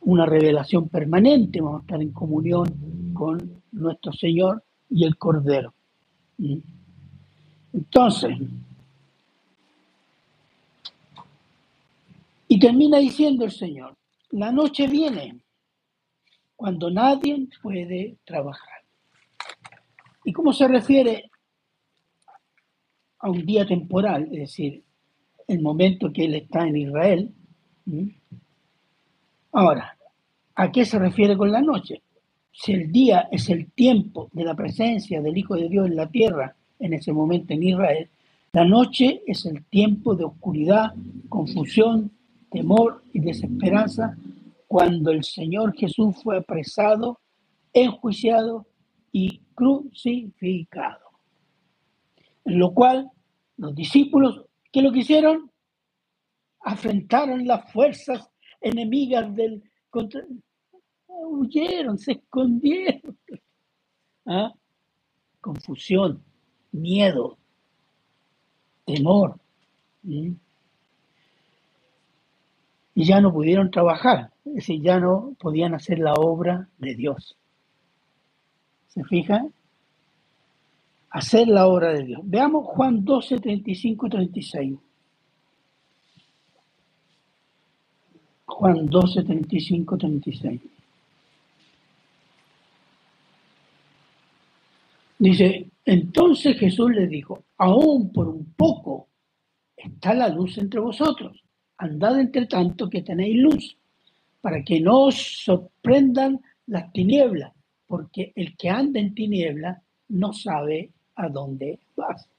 una 0.01 0.25
revelación 0.25 0.87
permanente, 0.89 1.61
vamos 1.61 1.79
a 1.79 1.81
estar 1.81 2.01
en 2.01 2.11
comunión 2.11 3.11
con 3.13 3.61
nuestro 3.71 4.13
Señor 4.13 4.63
y 4.89 5.03
el 5.03 5.17
Cordero. 5.17 5.73
Entonces, 7.73 8.37
Y 12.51 12.59
termina 12.59 12.97
diciendo 12.97 13.45
el 13.45 13.51
Señor, 13.51 13.95
la 14.31 14.51
noche 14.51 14.87
viene 14.87 15.39
cuando 16.55 16.89
nadie 16.89 17.47
puede 17.61 18.17
trabajar. 18.25 18.79
¿Y 20.25 20.33
cómo 20.33 20.51
se 20.51 20.67
refiere 20.67 21.29
a 23.19 23.29
un 23.29 23.45
día 23.45 23.67
temporal? 23.67 24.23
Es 24.31 24.39
decir, 24.39 24.83
el 25.47 25.61
momento 25.61 26.11
que 26.11 26.25
Él 26.25 26.35
está 26.35 26.67
en 26.67 26.75
Israel. 26.75 27.31
Ahora, 29.51 29.95
¿a 30.55 30.71
qué 30.71 30.85
se 30.85 30.97
refiere 30.97 31.37
con 31.37 31.51
la 31.51 31.61
noche? 31.61 32.01
Si 32.51 32.73
el 32.73 32.91
día 32.91 33.29
es 33.31 33.47
el 33.49 33.71
tiempo 33.73 34.27
de 34.33 34.43
la 34.43 34.55
presencia 34.55 35.21
del 35.21 35.37
Hijo 35.37 35.55
de 35.55 35.69
Dios 35.69 35.85
en 35.85 35.95
la 35.95 36.09
tierra, 36.09 36.55
en 36.79 36.93
ese 36.93 37.13
momento 37.13 37.53
en 37.53 37.61
Israel, 37.61 38.09
la 38.53 38.65
noche 38.65 39.21
es 39.27 39.45
el 39.45 39.65
tiempo 39.65 40.15
de 40.15 40.23
oscuridad, 40.23 40.95
confusión, 41.29 42.11
temor 42.51 43.03
y 43.13 43.19
desesperanza 43.19 44.15
cuando 44.67 45.11
el 45.11 45.23
Señor 45.23 45.75
Jesús 45.75 46.15
fue 46.23 46.37
apresado, 46.37 47.19
enjuiciado 47.73 48.67
y 49.11 49.39
crucificado. 49.55 51.05
En 52.45 52.59
lo 52.59 52.73
cual 52.73 53.09
los 53.57 53.75
discípulos, 53.75 54.45
¿qué 54.71 54.81
lo 54.81 54.91
que 54.91 54.99
hicieron? 54.99 55.51
Afrentaron 56.61 57.47
las 57.47 57.71
fuerzas 57.71 58.29
enemigas 58.61 59.33
del 59.35 59.63
contra- 59.89 60.25
huyeron, 61.07 61.97
se 61.97 62.13
escondieron. 62.13 63.17
¿Ah? 64.25 64.53
Confusión, 65.41 66.23
miedo, 66.71 67.37
temor. 68.85 69.39
Y 72.99 73.05
ya 73.05 73.21
no 73.21 73.31
pudieron 73.31 73.71
trabajar, 73.71 74.33
es 74.43 74.55
decir, 74.55 74.81
ya 74.81 74.99
no 74.99 75.33
podían 75.39 75.73
hacer 75.73 75.99
la 75.99 76.11
obra 76.15 76.67
de 76.79 76.95
Dios. 76.95 77.37
¿Se 78.89 79.05
fijan? 79.05 79.53
Hacer 81.09 81.47
la 81.47 81.67
obra 81.67 81.93
de 81.93 82.03
Dios. 82.03 82.19
Veamos 82.25 82.65
Juan 82.65 83.05
12, 83.05 83.39
35 83.39 84.05
y 84.05 84.09
36. 84.09 84.79
Juan 88.47 88.85
12, 88.87 89.23
35, 89.23 89.97
36. 89.97 90.61
Dice, 95.19 95.69
entonces 95.85 96.59
Jesús 96.59 96.91
les 96.91 97.09
dijo, 97.09 97.45
aún 97.59 98.11
por 98.11 98.27
un 98.27 98.43
poco 98.57 99.07
está 99.77 100.13
la 100.13 100.27
luz 100.27 100.57
entre 100.57 100.81
vosotros. 100.81 101.41
Andad 101.79 102.19
entre 102.19 102.45
tanto 102.45 102.89
que 102.89 103.01
tenéis 103.01 103.37
luz, 103.37 103.77
para 104.41 104.63
que 104.63 104.79
no 104.79 105.05
os 105.05 105.43
sorprendan 105.43 106.39
las 106.67 106.91
tinieblas, 106.91 107.53
porque 107.87 108.31
el 108.35 108.55
que 108.55 108.69
anda 108.69 108.99
en 108.99 109.15
tinieblas 109.15 109.81
no 110.09 110.31
sabe 110.33 110.91
a 111.15 111.27
dónde 111.29 111.79
vas. 111.95 112.29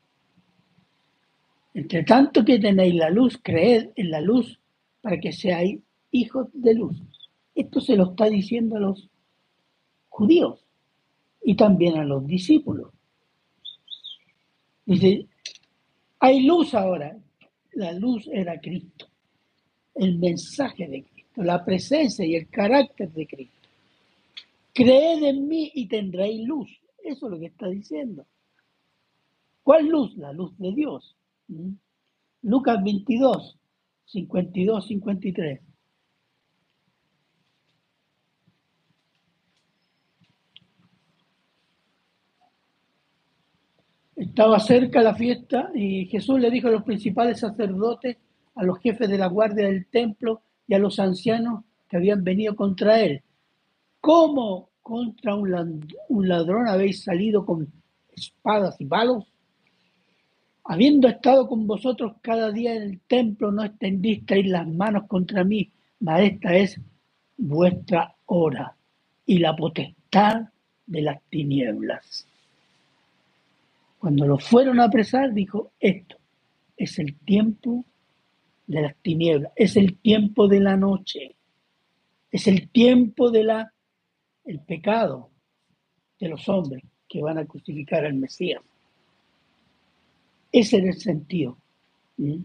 Entre 1.75 2.05
tanto 2.05 2.45
que 2.45 2.59
tenéis 2.59 2.95
la 2.95 3.11
luz, 3.11 3.39
creed 3.43 3.91
en 3.97 4.11
la 4.11 4.21
luz 4.21 4.59
para 5.01 5.19
que 5.19 5.33
seáis 5.33 5.81
hijos 6.11 6.49
de 6.53 6.75
luz. 6.75 6.97
Esto 7.55 7.81
se 7.81 7.97
lo 7.97 8.11
está 8.11 8.27
diciendo 8.27 8.77
a 8.77 8.81
los 8.81 9.09
judíos 10.09 10.65
y 11.43 11.55
también 11.55 11.97
a 11.97 12.05
los 12.05 12.27
discípulos. 12.27 12.93
Dice, 14.85 15.27
hay 16.19 16.45
luz 16.45 16.75
ahora. 16.75 17.17
La 17.73 17.93
luz 17.93 18.29
era 18.33 18.61
Cristo, 18.61 19.07
el 20.01 20.19
mensaje 20.19 20.89
de 20.89 21.03
Cristo, 21.03 21.43
la 21.43 21.63
presencia 21.63 22.25
y 22.25 22.35
el 22.35 22.49
carácter 22.49 23.13
de 23.13 23.27
Cristo. 23.27 23.69
Creed 24.73 25.23
en 25.25 25.47
mí 25.47 25.71
y 25.75 25.89
tendréis 25.89 26.47
luz. 26.49 26.71
Eso 27.05 27.27
es 27.27 27.33
lo 27.33 27.39
que 27.39 27.47
está 27.47 27.69
diciendo. 27.69 28.25
¿Cuál 29.63 29.89
luz? 29.89 30.17
La 30.17 30.33
luz 30.33 30.57
de 30.57 30.73
Dios. 30.73 31.17
¿Mm? 31.49 31.73
Lucas 32.43 32.83
22, 32.83 33.59
52, 34.07 34.87
53. 34.87 35.61
Estaba 44.17 44.61
cerca 44.61 45.03
la 45.03 45.15
fiesta 45.15 45.71
y 45.75 46.07
Jesús 46.07 46.41
le 46.41 46.51
dijo 46.51 46.69
a 46.69 46.71
los 46.71 46.85
principales 46.85 47.41
sacerdotes, 47.41 48.17
a 48.61 48.63
los 48.63 48.79
jefes 48.79 49.09
de 49.09 49.17
la 49.17 49.27
guardia 49.27 49.69
del 49.69 49.87
templo 49.87 50.43
y 50.69 50.75
a 50.75 50.79
los 50.79 50.99
ancianos 50.99 51.65
que 51.89 51.97
habían 51.97 52.23
venido 52.23 52.55
contra 52.55 53.01
él. 53.01 53.23
¿Cómo 54.03 54.69
contra 54.83 55.35
un 55.35 56.29
ladrón 56.29 56.69
habéis 56.69 57.03
salido 57.03 57.47
con 57.47 57.73
espadas 58.13 58.79
y 58.79 58.85
palos? 58.85 59.25
Habiendo 60.65 61.09
estado 61.09 61.49
con 61.49 61.67
vosotros 61.67 62.17
cada 62.21 62.53
día 62.53 62.75
en 62.75 62.83
el 62.83 63.01
templo, 63.01 63.51
no 63.51 63.65
extendisteis 63.65 64.47
las 64.47 64.69
manos 64.69 65.05
contra 65.09 65.43
mí, 65.43 65.73
mas 65.99 66.21
esta 66.21 66.55
es 66.55 66.79
vuestra 67.39 68.15
hora 68.27 68.77
y 69.25 69.39
la 69.39 69.57
potestad 69.57 70.51
de 70.87 71.01
las 71.01 71.23
tinieblas. 71.31 72.27
Cuando 73.99 74.27
lo 74.27 74.37
fueron 74.37 74.81
a 74.81 74.85
apresar, 74.85 75.33
dijo, 75.33 75.73
esto 75.81 76.17
es 76.77 76.99
el 76.99 77.17
tiempo 77.21 77.87
de 78.71 78.83
las 78.83 78.97
tinieblas, 79.03 79.53
es 79.57 79.77
el 79.77 79.99
tiempo 79.99 80.47
de 80.47 80.61
la 80.61 80.77
noche, 80.77 81.35
es 82.31 82.47
el 82.47 82.71
tiempo 82.71 83.33
de 83.33 83.43
la 83.43 83.73
pecado 84.67 85.31
de 86.19 86.29
los 86.29 86.49
hombres 86.49 86.85
que 87.09 87.21
van 87.21 87.39
a 87.39 87.47
crucificar 87.47 88.05
al 88.05 88.15
Mesías. 88.15 88.63
Ese 90.53 90.79
era 90.79 90.89
el 90.89 91.01
sentido. 91.01 91.57
¿Mm? 92.17 92.43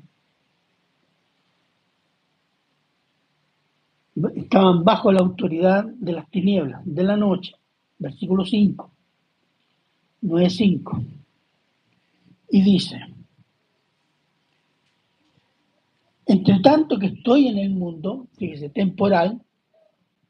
Estaban 4.35 4.83
bajo 4.83 5.11
la 5.11 5.19
autoridad 5.19 5.85
de 5.85 6.11
las 6.13 6.29
tinieblas, 6.29 6.81
de 6.85 7.03
la 7.03 7.17
noche. 7.17 7.53
Versículo 7.97 8.45
5. 8.45 8.91
9.5. 10.23 11.05
Y 12.49 12.61
dice, 12.61 12.99
entre 16.35 16.59
tanto 16.59 16.99
que 16.99 17.07
estoy 17.07 17.47
en 17.47 17.57
el 17.57 17.69
mundo, 17.69 18.27
fíjese, 18.37 18.69
temporal, 18.69 19.41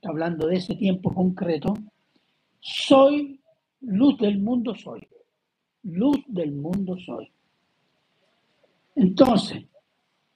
hablando 0.04 0.46
de 0.48 0.58
ese 0.58 0.76
tiempo 0.76 1.12
concreto, 1.12 1.74
soy 2.60 3.39
luz 3.82 4.18
del 4.20 4.39
mundo 4.39 4.76
soy. 4.76 5.08
Luz 5.84 6.18
del 6.28 6.52
mundo 6.52 6.96
soy. 7.00 7.32
Entonces, 8.96 9.63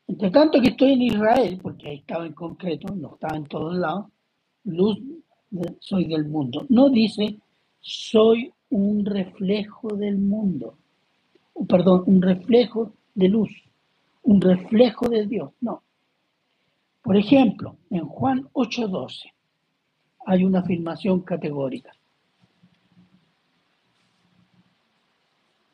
entre 0.08 0.32
tanto 0.32 0.60
que 0.60 0.70
estoy 0.70 0.94
en 0.94 1.04
Israel, 1.04 1.60
porque 1.62 1.90
ahí 1.90 1.98
estaba 1.98 2.26
en 2.26 2.34
concreto, 2.34 2.94
no 2.96 3.14
estaba 3.14 3.38
en 3.38 3.46
todos 3.46 3.76
lados, 3.76 4.08
luz 4.64 5.00
soy 5.80 6.06
del 6.06 6.26
mundo. 6.26 6.66
No 6.70 6.90
dice 6.90 7.38
soy 7.80 8.52
un 8.72 9.06
reflejo 9.06 9.96
del 9.96 10.18
mundo. 10.18 10.78
Perdón, 11.68 12.04
un 12.08 12.22
reflejo 12.22 12.94
de 13.14 13.30
luz, 13.30 13.52
un 14.30 14.40
reflejo 14.42 15.10
de 15.10 15.26
Dios. 15.26 15.52
No. 15.60 15.82
Por 17.02 17.18
ejemplo, 17.18 17.78
en 17.90 18.06
Juan 18.06 18.48
8:12 18.54 19.34
hay 20.28 20.44
una 20.44 20.60
afirmación 20.60 21.22
categórica. 21.22 21.92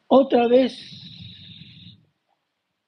Otra 0.08 0.48
vez 0.48 0.74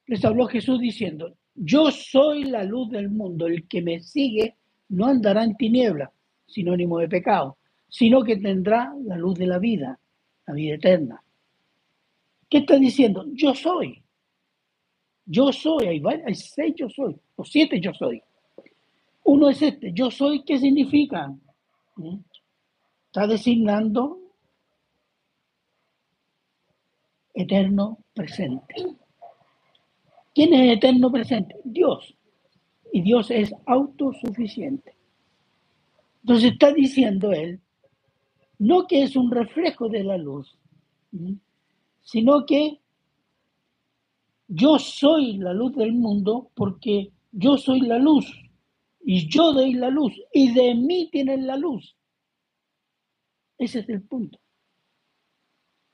les 0.06 0.24
habló 0.24 0.48
Jesús 0.48 0.80
diciendo, 0.80 1.36
yo 1.54 1.92
soy 1.92 2.46
la 2.46 2.64
luz 2.64 2.90
del 2.90 3.10
mundo, 3.10 3.48
el 3.48 3.68
que 3.68 3.82
me 3.82 4.00
sigue 4.00 4.56
no 4.88 5.08
andará 5.08 5.44
en 5.44 5.58
tinieblas, 5.58 6.12
sinónimo 6.46 7.00
de 7.00 7.10
pecado, 7.10 7.58
sino 7.90 8.24
que 8.24 8.38
tendrá 8.38 8.94
la 9.04 9.18
luz 9.18 9.38
de 9.38 9.48
la 9.48 9.60
vida, 9.60 10.00
la 10.46 10.54
vida 10.54 10.76
eterna. 10.76 11.22
¿Qué 12.50 12.60
está 12.60 12.80
diciendo? 12.80 13.26
Yo 13.34 13.54
soy. 13.54 14.02
Yo 15.28 15.52
soy, 15.52 15.88
hay, 15.88 16.04
hay 16.26 16.36
seis 16.36 16.74
yo 16.78 16.90
soy, 16.90 17.16
o 17.36 17.44
siete 17.44 17.80
yo 17.82 17.94
soy. 17.94 18.24
Uno 19.26 19.50
es 19.50 19.62
este, 19.62 19.92
yo 19.94 20.10
soy, 20.10 20.44
¿qué 20.44 20.58
significa? 20.58 21.28
¿Mm? 21.98 22.18
Está 23.08 23.28
designando 23.28 24.20
eterno 27.34 28.00
presente. 28.14 28.76
¿Quién 30.34 30.54
es 30.54 30.78
eterno 30.78 31.12
presente? 31.12 31.56
Dios. 31.64 32.16
Y 32.94 33.02
Dios 33.02 33.30
es 33.32 33.54
autosuficiente. 33.66 34.96
Entonces 36.22 36.54
está 36.54 36.74
diciendo 36.74 37.34
él, 37.34 37.60
no 38.60 38.88
que 38.88 39.04
es 39.04 39.16
un 39.16 39.32
reflejo 39.32 39.90
de 39.90 40.04
la 40.04 40.18
luz, 40.18 40.58
¿m? 41.14 41.38
sino 42.02 42.46
que 42.46 42.80
yo 44.48 44.80
soy 44.80 45.38
la 45.38 45.54
luz 45.54 45.76
del 45.76 45.94
mundo 45.94 46.52
porque 46.56 47.12
yo 47.32 47.58
soy 47.58 47.82
la 47.82 48.00
luz 48.00 48.26
y 49.02 49.28
yo 49.30 49.54
doy 49.54 49.74
la 49.74 49.90
luz 49.90 50.14
y 50.34 50.54
de 50.54 50.76
mí 50.76 51.10
tienen 51.12 51.48
la 51.48 51.58
luz. 51.58 51.96
Ese 53.58 53.80
es 53.80 53.90
el 53.90 54.04
punto. 54.04 54.40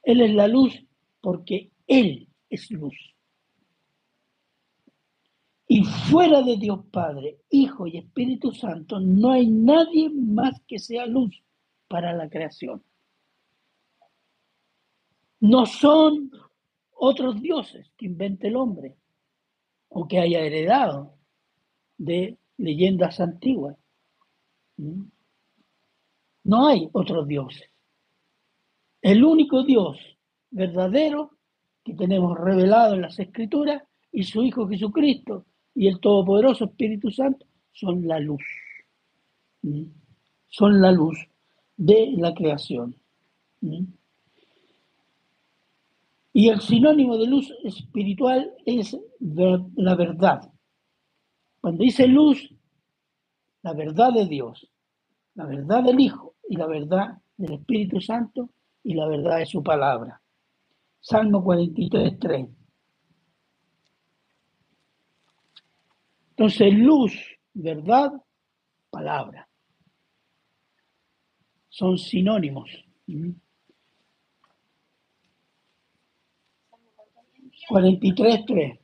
Él 0.04 0.22
es 0.22 0.34
la 0.34 0.48
luz 0.48 0.74
porque 1.22 1.72
Él 1.88 2.28
es 2.50 2.70
luz. 2.72 2.96
Y 5.68 5.84
fuera 5.84 6.42
de 6.44 6.58
Dios 6.58 6.86
Padre, 6.92 7.40
Hijo 7.50 7.88
y 7.88 7.98
Espíritu 7.98 8.52
Santo, 8.52 9.00
no 9.00 9.32
hay 9.32 9.48
nadie 9.48 10.10
más 10.10 10.62
que 10.68 10.78
sea 10.78 11.06
luz 11.06 11.42
para 11.88 12.14
la 12.14 12.30
creación. 12.30 12.84
No 15.40 15.66
son 15.66 16.32
otros 17.06 17.42
dioses 17.42 17.92
que 17.98 18.06
invente 18.06 18.48
el 18.48 18.56
hombre 18.56 18.96
o 19.90 20.08
que 20.08 20.20
haya 20.20 20.40
heredado 20.40 21.18
de 21.98 22.38
leyendas 22.58 23.20
antiguas. 23.20 23.76
No 26.46 26.68
hay 26.68 26.90
otros 26.94 27.28
dioses. 27.28 27.70
El 29.02 29.26
único 29.26 29.64
Dios 29.64 29.98
verdadero 30.50 31.32
que 31.84 31.94
tenemos 31.94 32.40
revelado 32.40 32.94
en 32.94 33.02
las 33.02 33.20
Escrituras 33.20 33.84
y 34.10 34.24
su 34.24 34.42
Hijo 34.42 34.66
Jesucristo 34.70 35.46
y 35.76 35.88
el 35.88 36.00
Todopoderoso 36.00 36.66
Espíritu 36.66 37.12
Santo 37.12 37.46
son 37.74 38.08
la 38.08 38.18
luz. 38.20 38.44
Son 40.48 40.80
la 40.82 40.94
luz 40.94 41.18
de 41.76 42.14
la 42.16 42.34
creación. 42.34 42.96
Y 46.34 46.50
el 46.50 46.62
sinónimo 46.62 47.18
de 47.18 47.28
luz 47.28 47.54
espiritual 47.64 48.52
es 48.66 48.98
la 49.20 49.96
verdad. 49.96 50.52
Cuando 51.62 51.84
dice 51.84 52.08
luz, 52.08 52.54
la 53.62 53.74
verdad 53.74 54.12
de 54.12 54.26
Dios, 54.26 54.68
la 55.36 55.46
verdad 55.46 55.84
del 55.84 56.00
Hijo 56.00 56.36
y 56.50 56.58
la 56.58 56.66
verdad 56.66 57.22
del 57.38 57.54
Espíritu 57.54 58.02
Santo 58.02 58.50
y 58.84 58.96
la 58.96 59.08
verdad 59.08 59.38
de 59.38 59.46
su 59.46 59.62
palabra. 59.62 60.22
Salmo 61.00 61.44
43, 61.44 62.20
3. 62.20 62.48
Entonces, 66.32 66.74
luz, 66.74 67.14
verdad, 67.54 68.12
palabra. 68.90 69.48
Son 71.70 71.98
sinónimos. 71.98 72.70
43, 73.06 73.36
3. 78.46 78.80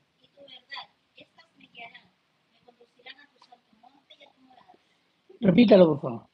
Repítalo, 5.42 5.88
por 5.88 6.02
favor. 6.02 6.30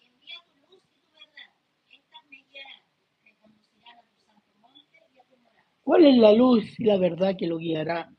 Envía 0.00 0.36
tu 0.46 0.56
luz 0.60 0.80
y 0.88 1.00
tu 1.00 1.12
verdad. 1.12 1.50
Estas 1.90 2.22
me 2.30 2.42
guiarán. 2.42 2.82
Me 3.22 3.36
conducirán 3.36 3.98
a 3.98 4.02
tu 4.02 4.16
santo 4.24 4.52
monte 4.60 4.98
y 5.12 5.18
a 5.18 5.24
tu 5.24 5.36
morada. 5.36 5.66
¿Cuál 5.82 6.04
es 6.06 6.16
la 6.16 6.32
luz 6.32 6.80
y 6.80 6.84
la 6.84 6.96
verdad 6.96 7.36
que 7.38 7.46
lo 7.46 7.58
guiará 7.58 8.12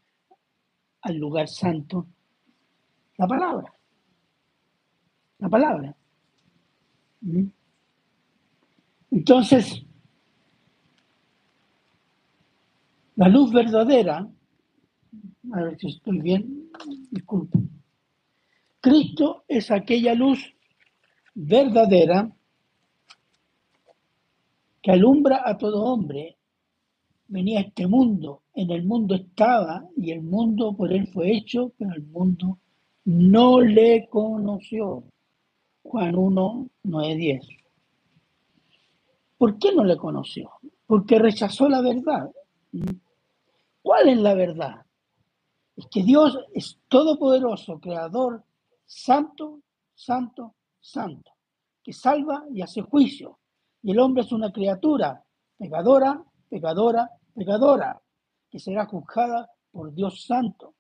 al 1.02 1.16
lugar 1.18 1.48
santo? 1.48 2.08
La 3.18 3.28
palabra. 3.28 3.74
La 5.40 5.50
palabra. 5.50 5.96
¿Mm? 7.22 7.48
Entonces, 9.10 9.87
la 13.17 13.27
luz 13.27 13.51
verdadera, 13.51 14.30
a 15.51 15.63
ver 15.63 15.77
si 15.77 15.88
estoy 15.88 16.21
bien, 16.21 16.69
disculpe. 17.10 17.58
Cristo 18.80 19.43
es 19.47 19.71
aquella 19.71 20.13
luz 20.13 20.39
verdadera 21.34 22.32
que 24.82 24.91
alumbra 24.91 25.41
a 25.43 25.58
todo 25.58 25.84
hombre. 25.84 26.38
Venía 27.27 27.60
a 27.60 27.63
este 27.63 27.88
mundo, 27.88 28.43
en 28.53 28.71
el 28.71 28.86
mundo 28.86 29.15
estaba 29.15 29.84
y 29.97 30.12
el 30.12 30.21
mundo 30.21 30.75
por 30.77 30.93
él 30.93 31.08
fue 31.08 31.36
hecho, 31.36 31.73
pero 31.77 31.93
el 31.93 32.03
mundo 32.03 32.60
no 33.06 33.60
le 33.60 34.08
conoció. 34.10 35.03
Juan 35.82 36.15
1, 36.15 36.69
9, 36.84 37.15
10. 37.15 37.47
¿Por 39.39 39.58
qué 39.58 39.73
no 39.73 39.84
le 39.84 39.97
conoció? 39.97 40.51
Porque 40.86 41.17
rechazó 41.17 41.67
la 41.67 41.82
verdad. 41.82 42.30
¿Cuál 43.88 44.10
es 44.10 44.17
la 44.17 44.34
verdad? 44.34 44.86
Es 45.73 45.88
que 45.89 46.04
Dios 46.04 46.38
es 46.54 46.78
todopoderoso, 46.89 47.80
creador, 47.80 48.43
santo, 48.86 49.62
santo, 49.95 50.56
santo, 50.82 51.32
que 51.82 51.93
salva 51.93 52.43
y 52.54 52.62
hace 52.62 52.82
juicio. 52.82 53.39
Y 53.82 53.91
el 53.91 54.00
hombre 54.00 54.23
es 54.23 54.34
una 54.34 54.52
criatura 54.52 55.23
pecadora, 55.58 56.21
pecadora, 56.50 57.10
pecadora, 57.34 58.02
que 58.50 58.60
será 58.60 58.86
juzgada 58.88 59.50
por 59.71 59.93
Dios 59.93 60.26
santo 60.26 60.73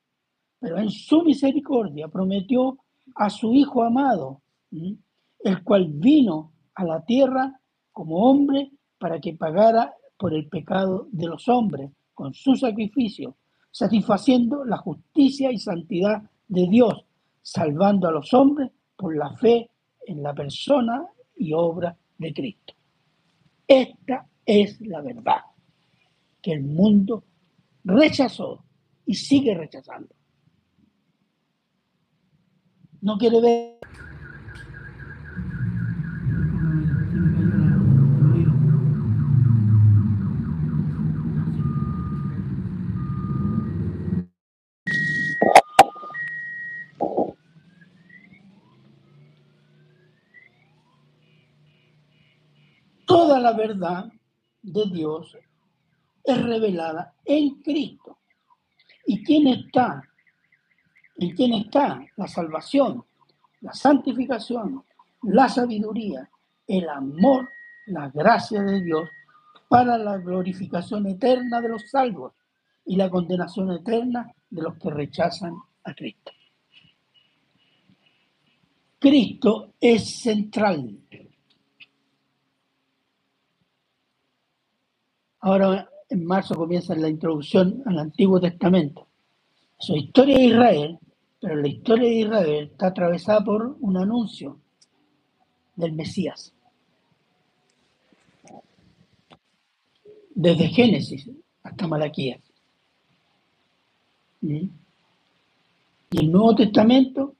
pero 0.59 0.77
en 0.77 0.89
su 0.89 1.21
misericordia 1.23 2.09
prometió 2.09 2.77
a 3.15 3.29
su 3.29 3.53
Hijo 3.53 3.83
amado, 3.83 4.41
el 4.71 5.63
cual 5.63 5.85
vino 5.93 6.51
a 6.75 6.83
la 6.83 7.05
tierra 7.05 7.57
como 7.93 8.29
hombre 8.29 8.73
para 8.99 9.21
que 9.21 9.33
pagara 9.33 9.95
por 10.17 10.33
el 10.33 10.49
pecado 10.49 11.07
de 11.13 11.27
los 11.27 11.47
hombres 11.47 11.91
con 12.17 12.33
su 12.33 12.55
sacrificio, 12.55 13.37
satisfaciendo 13.69 14.65
la 14.65 14.77
justicia 14.77 15.51
y 15.51 15.59
santidad 15.59 16.23
de 16.47 16.67
Dios, 16.67 17.05
salvando 17.43 18.07
a 18.07 18.11
los 18.11 18.33
hombres 18.33 18.71
por 18.95 19.15
la 19.15 19.29
fe 19.37 19.69
en 20.07 20.23
la 20.23 20.33
persona 20.33 21.05
y 21.35 21.53
obra 21.53 21.95
de 22.17 22.33
Cristo. 22.33 22.73
Esta 23.67 24.27
es 24.43 24.81
la 24.81 25.01
verdad 25.01 25.41
que 26.41 26.53
el 26.53 26.63
mundo 26.63 27.23
rechazó 27.83 28.63
y 29.05 29.13
sigue 29.13 29.53
rechazando 29.53 30.17
no 33.01 33.17
quiere 33.17 33.41
ver. 33.41 33.77
La 53.39 53.53
verdad 53.53 54.11
de 54.61 54.85
Dios 54.91 55.37
es 56.23 56.43
revelada 56.43 57.13
en 57.23 57.61
Cristo. 57.61 58.17
¿Y 59.05 59.23
quién 59.23 59.47
está 59.47 60.03
¿En 61.19 61.35
quién 61.35 61.53
está 61.53 62.05
la 62.15 62.27
salvación, 62.27 63.03
la 63.61 63.73
santificación, 63.73 64.83
la 65.23 65.49
sabiduría, 65.49 66.29
el 66.67 66.87
amor, 66.89 67.49
la 67.87 68.09
gracia 68.09 68.61
de 68.61 68.81
Dios 68.83 69.09
para 69.67 69.97
la 69.97 70.17
glorificación 70.17 71.07
eterna 71.07 71.59
de 71.59 71.69
los 71.69 71.89
salvos 71.89 72.33
y 72.85 72.95
la 72.95 73.09
condenación 73.09 73.71
eterna 73.71 74.31
de 74.49 74.61
los 74.61 74.77
que 74.77 74.91
rechazan 74.91 75.55
a 75.83 75.93
Cristo? 75.95 76.31
Cristo 78.99 79.73
es 79.79 80.19
central. 80.21 80.99
Ahora 85.47 85.89
en 86.09 86.25
marzo 86.25 86.55
comienza 86.55 86.93
la 86.93 87.07
introducción 87.07 87.81
al 87.85 87.99
Antiguo 87.99 88.37
Testamento. 88.37 89.07
Su 89.79 89.95
historia 89.95 90.35
de 90.35 90.43
Israel 90.43 90.99
pero 91.39 91.55
la 91.55 91.69
historia 91.69 92.09
de 92.09 92.15
Israel 92.15 92.69
está 92.73 92.87
atravesada 92.87 93.45
por 93.45 93.77
un 93.79 93.95
anuncio 93.95 94.59
del 95.77 95.93
Mesías. 95.93 96.53
Desde 100.35 100.67
Génesis 100.67 101.29
hasta 101.63 101.87
Malaquías. 101.87 102.41
¿Mm? 104.41 104.67
Y 106.11 106.19
el 106.19 106.29
Nuevo 106.29 106.55
Testamento, 106.55 107.35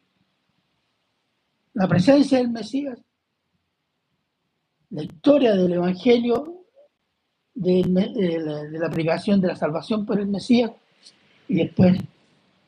la 1.74 1.90
presencia 1.90 2.38
del 2.38 2.52
Mesías, 2.52 2.98
la 4.92 5.04
historia 5.04 5.56
del 5.56 5.74
Evangelio, 5.74 6.57
de, 7.58 7.84
de 7.84 8.80
la 8.80 8.88
aplicación 8.88 9.42
de 9.42 9.48
la 9.48 9.56
salvación 9.56 10.06
por 10.06 10.20
el 10.20 10.28
Mesías 10.28 10.72
y 11.48 11.56
después 11.56 11.98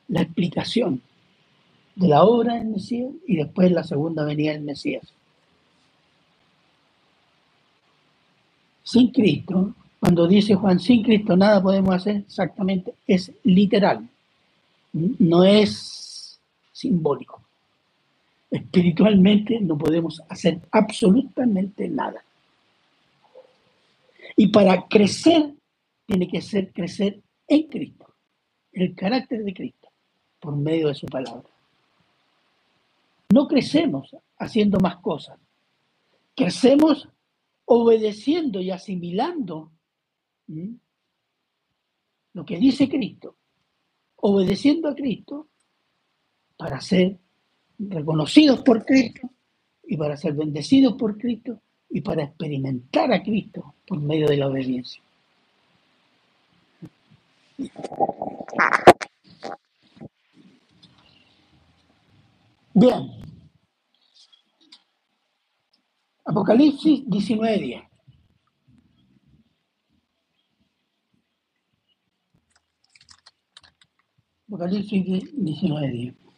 la 0.07 0.21
explicación 0.21 1.01
de 1.95 2.07
la 2.07 2.23
obra 2.23 2.55
del 2.55 2.67
Mesías 2.67 3.11
y 3.27 3.35
después 3.35 3.71
la 3.71 3.83
segunda 3.83 4.23
venida 4.25 4.53
del 4.53 4.61
Mesías. 4.61 5.13
Sin 8.83 9.11
Cristo, 9.11 9.75
cuando 9.99 10.27
dice 10.27 10.55
Juan, 10.55 10.79
sin 10.79 11.03
Cristo 11.03 11.35
nada 11.35 11.61
podemos 11.61 11.93
hacer, 11.93 12.17
exactamente, 12.17 12.95
es 13.05 13.31
literal, 13.43 14.07
no 14.93 15.43
es 15.43 16.39
simbólico. 16.71 17.41
Espiritualmente 18.49 19.59
no 19.61 19.77
podemos 19.77 20.21
hacer 20.27 20.59
absolutamente 20.71 21.87
nada. 21.87 22.23
Y 24.39 24.47
para 24.47 24.87
crecer, 24.87 25.53
tiene 26.05 26.25
que 26.29 26.41
ser 26.41 26.71
crecer 26.71 27.21
en 27.45 27.67
Cristo, 27.67 28.15
el 28.71 28.95
carácter 28.95 29.43
de 29.43 29.53
Cristo, 29.53 29.89
por 30.39 30.55
medio 30.55 30.87
de 30.87 30.95
su 30.95 31.07
palabra. 31.07 31.49
No 33.33 33.49
crecemos 33.49 34.15
haciendo 34.37 34.79
más 34.79 34.95
cosas. 35.01 35.37
Crecemos 36.37 37.09
obedeciendo 37.65 38.61
y 38.61 38.71
asimilando 38.71 39.73
lo 42.31 42.45
que 42.45 42.57
dice 42.59 42.87
Cristo, 42.87 43.35
obedeciendo 44.15 44.87
a 44.87 44.95
Cristo 44.95 45.49
para 46.55 46.79
ser 46.79 47.19
reconocidos 47.77 48.61
por 48.61 48.85
Cristo 48.85 49.31
y 49.83 49.97
para 49.97 50.15
ser 50.15 50.33
bendecidos 50.33 50.93
por 50.93 51.17
Cristo 51.17 51.61
y 51.89 52.01
para 52.01 52.23
experimentar 52.23 53.11
a 53.11 53.23
Cristo 53.23 53.73
por 53.87 53.99
medio 53.99 54.27
de 54.27 54.37
la 54.37 54.47
obediencia. 54.47 55.01
Bien. 62.73 63.11
Apocalipsis 66.25 67.05
19.10. 67.07 67.89
Apocalipsis 74.47 75.05
19.10. 75.33 76.28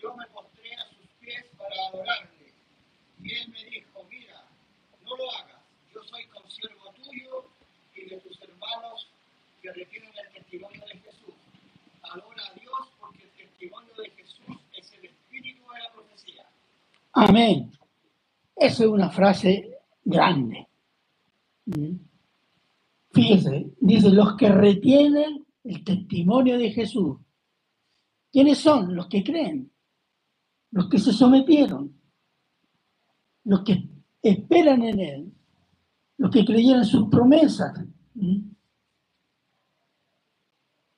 yo 0.00 0.14
me 0.14 0.26
postré 0.26 0.74
a 0.74 0.84
sus 0.88 1.06
pies 1.20 1.44
para 1.58 1.88
adorarle. 1.88 2.52
Y 3.22 3.34
él 3.34 3.48
me 3.50 3.64
dijo, 3.64 4.04
mira, 4.08 4.44
no 5.04 5.16
lo 5.16 5.30
hagas. 5.32 5.60
Yo 5.94 6.02
soy 6.04 6.24
consiervo 6.26 6.92
tuyo 6.94 7.44
y 7.94 8.08
de 8.08 8.16
tus 8.18 8.40
hermanos 8.42 9.08
que 9.60 9.72
retienen 9.72 10.12
el 10.24 10.32
testimonio 10.32 10.80
de 10.86 10.98
Jesús. 10.98 11.34
Adora 12.02 12.42
a 12.50 12.54
Dios 12.54 12.88
porque 12.98 13.24
el 13.24 13.30
testimonio 13.30 13.94
de 13.94 14.10
Jesús 14.10 14.56
es 14.72 14.92
el 14.94 15.04
espíritu 15.04 15.62
de 15.72 15.80
la 15.80 15.92
profecía. 15.92 16.46
Amén. 17.12 17.72
Esa 18.56 18.84
es 18.84 18.88
una 18.88 19.10
frase 19.10 19.78
grande. 20.04 20.66
¿Mm? 21.66 21.96
Fíjese, 23.12 23.66
dice, 23.80 24.10
los 24.10 24.36
que 24.36 24.48
retienen 24.48 25.44
el 25.64 25.84
testimonio 25.84 26.56
de 26.58 26.70
Jesús. 26.70 27.18
¿Quiénes 28.32 28.58
son? 28.58 28.94
Los 28.94 29.08
que 29.08 29.24
creen, 29.24 29.70
los 30.72 30.88
que 30.88 30.98
se 30.98 31.12
sometieron, 31.12 31.94
los 33.44 33.62
que 33.62 33.88
esperan 34.22 34.82
en 34.82 35.00
Él, 35.00 35.32
los 36.18 36.30
que 36.30 36.44
creyeron 36.44 36.84
sus 36.84 37.08
promesas. 37.08 37.72
¿Mm? 38.14 38.50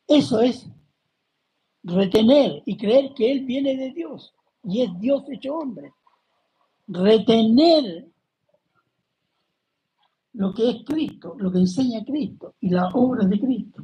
Eso 0.09 0.41
es 0.41 0.69
retener 1.85 2.63
y 2.67 2.77
creer 2.77 3.15
que 3.15 3.33
Él 3.33 3.45
viene 3.45 3.77
de 3.77 3.93
Dios 3.93 4.35
y 4.65 4.83
es 4.83 5.01
Dios 5.01 5.25
hecho 5.31 5.57
hombre. 5.57 5.93
Retener 6.87 8.09
lo 10.35 10.53
que 10.55 10.71
es 10.71 10.77
Cristo, 10.85 11.35
lo 11.39 11.51
que 11.51 11.59
enseña 11.59 12.05
Cristo 12.05 12.55
y 12.61 12.71
las 12.71 12.93
obras 12.95 13.29
de 13.29 13.41
Cristo. 13.41 13.83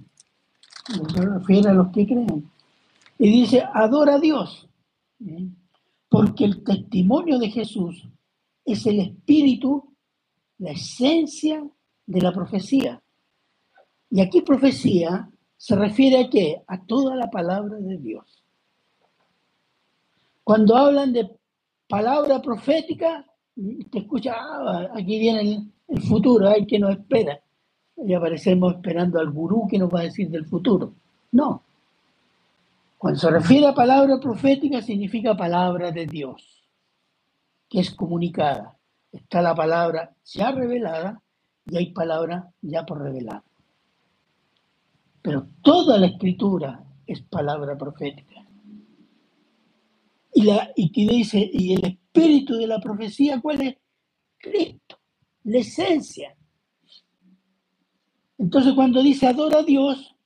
A 0.91 1.73
los 1.73 1.89
que 1.93 2.07
creen. 2.07 2.51
Y 3.19 3.31
dice, 3.31 3.63
adora 3.75 4.15
a 4.15 4.19
Dios, 4.19 4.69
¿eh? 5.21 5.49
Porque 6.09 6.45
el 6.45 6.65
testimonio 6.65 7.39
de 7.39 7.51
Jesús 7.51 8.09
es 8.65 8.87
el 8.87 9.01
espíritu, 9.01 9.95
la 10.59 10.73
esencia 10.73 11.67
de 12.07 12.21
la 12.21 12.33
profecía. 12.33 13.03
Y 14.11 14.21
aquí 14.21 14.43
profecía 14.43 15.29
se 15.57 15.77
refiere 15.77 16.25
a 16.25 16.31
qué? 16.31 16.63
A 16.67 16.83
toda 16.85 17.15
la 17.15 17.31
palabra 17.31 17.77
de 17.77 17.99
Dios. 17.99 18.43
Cuando 20.45 20.77
hablan 20.77 21.13
de 21.13 21.31
palabra 21.89 22.41
profética, 22.41 23.27
te 23.91 23.99
escucha, 23.99 24.35
ah, 24.35 24.89
aquí 24.95 25.19
viene 25.19 25.41
el, 25.41 25.73
el 25.89 26.03
futuro, 26.03 26.49
hay 26.49 26.67
que 26.67 26.79
nos 26.79 26.93
espera. 26.93 27.41
Y 27.97 28.15
aparecemos 28.15 28.75
esperando 28.75 29.19
al 29.19 29.31
gurú 29.31 29.67
que 29.69 29.79
nos 29.79 29.93
va 29.93 30.01
a 30.01 30.05
decir 30.05 30.31
del 30.31 30.47
futuro. 30.47 30.95
No. 31.33 31.65
Cuando 32.99 33.21
se 33.21 33.31
refiere 33.31 33.69
a 33.69 33.75
palabra 33.75 34.19
profética, 34.19 34.83
significa 34.83 35.37
palabra 35.37 35.93
de 35.93 36.05
Dios, 36.05 36.69
que 37.69 37.79
es 37.79 37.95
comunicada. 37.95 38.77
Está 39.13 39.41
la 39.41 39.55
palabra 39.55 40.17
ya 40.25 40.51
revelada 40.51 41.23
y 41.67 41.77
hay 41.77 41.93
palabra 41.93 42.53
ya 42.61 42.85
por 42.85 43.01
revelar. 43.01 43.45
Pero 45.23 45.47
toda 45.63 45.97
la 45.97 46.09
escritura 46.09 46.85
es 47.07 47.23
palabra 47.23 47.79
profética. 47.79 48.45
Y, 50.35 50.43
la, 50.43 50.73
y 50.75 50.91
que 50.91 51.07
dice, 51.07 51.51
y 51.53 51.75
el 51.75 51.85
espíritu 51.85 52.57
de 52.57 52.67
la 52.67 52.81
profecía, 52.81 53.41
¿cuál 53.41 53.61
es? 53.61 53.77
Cristo, 54.39 54.99
la 55.45 55.59
esencia. 55.59 56.37
Entonces 58.39 58.75
cuando 58.75 59.03
dice 59.03 59.29
adora 59.29 59.61
a 59.61 59.63
Dios. 59.63 60.17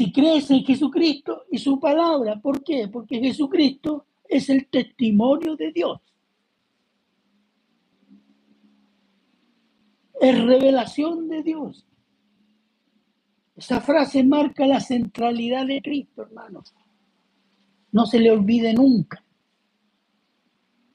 Si 0.00 0.10
crees 0.10 0.50
en 0.50 0.64
Jesucristo 0.64 1.42
y 1.50 1.58
su 1.58 1.78
palabra, 1.78 2.40
¿por 2.40 2.64
qué? 2.64 2.88
Porque 2.88 3.20
Jesucristo 3.20 4.06
es 4.26 4.48
el 4.48 4.66
testimonio 4.68 5.56
de 5.56 5.72
Dios. 5.72 6.00
Es 10.18 10.42
revelación 10.42 11.28
de 11.28 11.42
Dios. 11.42 11.86
Esa 13.54 13.82
frase 13.82 14.24
marca 14.24 14.66
la 14.66 14.80
centralidad 14.80 15.66
de 15.66 15.82
Cristo, 15.82 16.22
hermanos. 16.22 16.72
No 17.92 18.06
se 18.06 18.20
le 18.20 18.30
olvide 18.30 18.72
nunca. 18.72 19.22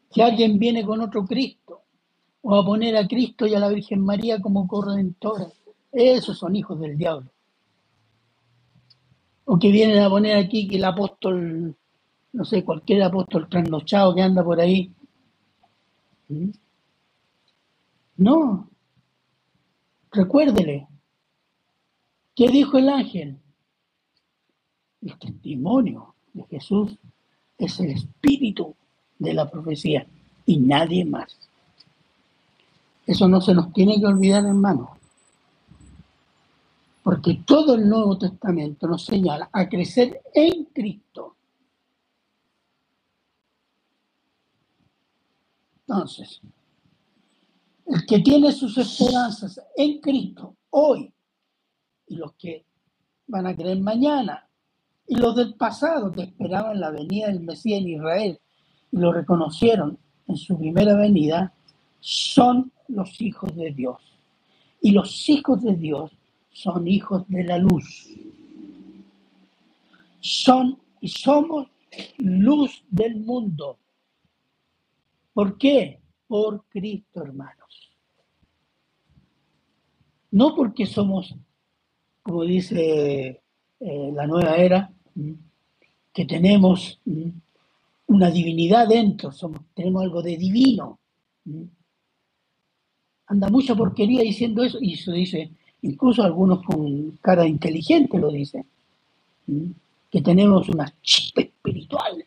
Si 0.09 0.19
alguien 0.19 0.57
viene 0.57 0.83
con 0.83 0.99
otro 0.99 1.25
Cristo, 1.25 1.83
o 2.41 2.55
a 2.55 2.65
poner 2.65 2.97
a 2.97 3.07
Cristo 3.07 3.45
y 3.45 3.53
a 3.53 3.59
la 3.59 3.69
Virgen 3.69 4.03
María 4.03 4.41
como 4.41 4.67
corredentora, 4.67 5.45
esos 5.91 6.39
son 6.39 6.55
hijos 6.55 6.79
del 6.79 6.97
diablo. 6.97 7.34
O 9.45 9.59
que 9.59 9.71
vienen 9.71 9.99
a 9.99 10.09
poner 10.09 10.37
aquí 10.37 10.67
que 10.67 10.77
el 10.77 10.85
apóstol, 10.85 11.75
no 12.33 12.45
sé, 12.45 12.63
cualquier 12.63 13.03
apóstol 13.03 13.47
trasnochado 13.47 14.15
que 14.15 14.21
anda 14.21 14.43
por 14.43 14.59
ahí. 14.59 14.91
¿Mm? 16.27 16.49
No. 18.17 18.69
Recuérdele. 20.11 20.87
¿Qué 22.35 22.49
dijo 22.49 22.77
el 22.77 22.89
ángel? 22.89 23.37
El 25.01 25.17
testimonio 25.19 26.15
de 26.33 26.43
Jesús 26.43 26.97
es 27.57 27.79
el 27.79 27.91
espíritu 27.91 28.75
de 29.19 29.33
la 29.33 29.49
profecía 29.49 30.05
y 30.45 30.57
nadie 30.57 31.05
más. 31.05 31.37
Eso 33.05 33.27
no 33.27 33.39
se 33.39 33.53
nos 33.53 33.71
tiene 33.71 33.99
que 33.99 34.07
olvidar, 34.07 34.45
hermano. 34.45 34.97
Porque 37.05 37.43
todo 37.45 37.75
el 37.75 37.87
Nuevo 37.87 38.17
Testamento 38.17 38.87
nos 38.87 39.05
señala 39.05 39.47
a 39.53 39.69
crecer 39.69 40.23
en 40.33 40.65
Cristo. 40.73 41.35
Entonces, 45.81 46.41
el 47.85 48.07
que 48.07 48.21
tiene 48.21 48.51
sus 48.51 48.75
esperanzas 48.79 49.61
en 49.75 50.01
Cristo 50.01 50.55
hoy 50.71 51.13
y 52.07 52.15
los 52.15 52.33
que 52.33 52.65
van 53.27 53.45
a 53.45 53.55
creer 53.55 53.79
mañana 53.81 54.49
y 55.05 55.15
los 55.17 55.35
del 55.35 55.53
pasado 55.53 56.11
que 56.11 56.23
esperaban 56.23 56.79
la 56.79 56.89
venida 56.89 57.27
del 57.27 57.41
Mesías 57.41 57.81
en 57.81 57.89
Israel 57.89 58.39
y 58.91 58.97
lo 58.97 59.13
reconocieron 59.13 59.99
en 60.27 60.37
su 60.37 60.57
primera 60.57 60.95
venida, 60.95 61.53
son 61.99 62.71
los 62.87 63.21
hijos 63.21 63.55
de 63.55 63.69
Dios. 63.69 64.01
Y 64.81 64.89
los 64.89 65.29
hijos 65.29 65.61
de 65.61 65.75
Dios 65.75 66.11
son 66.55 66.87
hijos 66.87 67.27
de 67.27 67.43
la 67.43 67.57
luz. 67.57 68.09
Son 70.21 70.79
y 71.01 71.09
somos 71.09 71.67
luz 72.17 72.83
del 72.89 73.17
mundo. 73.17 73.77
¿Por 75.33 75.57
qué? 75.57 75.99
Por 76.27 76.63
Cristo, 76.69 77.21
hermanos. 77.23 77.91
No 80.31 80.55
porque 80.55 80.85
somos, 80.85 81.35
como 82.23 82.43
dice 82.45 83.41
eh, 83.81 84.11
la 84.13 84.25
nueva 84.25 84.55
era, 84.55 84.93
que 86.13 86.25
tenemos 86.25 87.01
una 88.07 88.31
divinidad 88.31 88.87
dentro, 88.87 89.31
somos, 89.33 89.59
tenemos 89.73 90.03
algo 90.03 90.21
de 90.21 90.37
divino. 90.37 90.99
Anda 93.27 93.49
mucha 93.49 93.75
porquería 93.75 94.21
diciendo 94.21 94.63
eso, 94.63 94.77
y 94.79 94.93
eso 94.93 95.11
dice, 95.11 95.51
incluso 95.85 96.23
algunos 96.23 96.63
con 96.65 97.11
cara 97.21 97.47
inteligente 97.47 98.19
lo 98.19 98.31
dicen, 98.31 98.65
que 100.11 100.21
tenemos 100.21 100.69
una 100.69 100.93
chispa 101.01 101.41
espiritual 101.41 102.25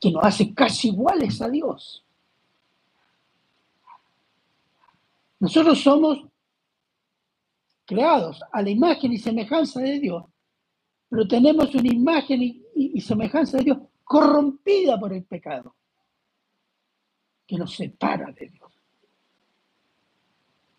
que 0.00 0.10
nos 0.10 0.24
hace 0.24 0.54
casi 0.54 0.88
iguales 0.88 1.40
a 1.42 1.48
Dios. 1.50 2.04
Nosotros 5.40 5.80
somos 5.80 6.24
creados 7.86 8.42
a 8.52 8.62
la 8.62 8.70
imagen 8.70 9.12
y 9.12 9.18
semejanza 9.18 9.80
de 9.80 9.98
Dios, 10.00 10.24
pero 11.08 11.26
tenemos 11.28 11.74
una 11.74 11.88
imagen 11.88 12.42
y, 12.42 12.62
y- 12.76 12.92
y 12.98 13.00
semejanza 13.00 13.58
de 13.58 13.64
Dios 13.64 13.78
corrompida 14.04 14.98
por 14.98 15.12
el 15.12 15.24
pecado, 15.24 15.74
que 17.46 17.56
nos 17.58 17.74
separa 17.74 18.32
de 18.32 18.48
Dios. 18.48 18.72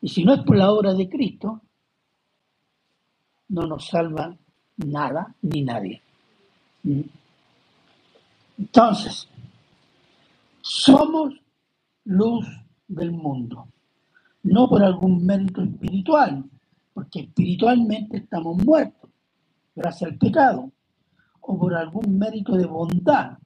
Y 0.01 0.09
si 0.09 0.23
no 0.23 0.33
es 0.33 0.41
por 0.41 0.57
la 0.57 0.71
obra 0.71 0.93
de 0.93 1.07
Cristo, 1.07 1.61
no 3.49 3.67
nos 3.67 3.87
salva 3.87 4.35
nada 4.77 5.35
ni 5.41 5.61
nadie. 5.61 6.01
¿Mm? 6.83 7.01
Entonces, 8.57 9.27
somos 10.61 11.33
luz 12.05 12.45
del 12.87 13.11
mundo, 13.11 13.67
no 14.43 14.67
por 14.67 14.83
algún 14.83 15.25
mérito 15.25 15.61
espiritual, 15.61 16.43
porque 16.93 17.21
espiritualmente 17.21 18.17
estamos 18.17 18.57
muertos 18.57 19.09
gracias 19.75 20.11
al 20.11 20.17
pecado, 20.17 20.71
o 21.41 21.57
por 21.57 21.73
algún 21.73 22.17
mérito 22.17 22.55
de 22.55 22.65
bondad, 22.65 23.37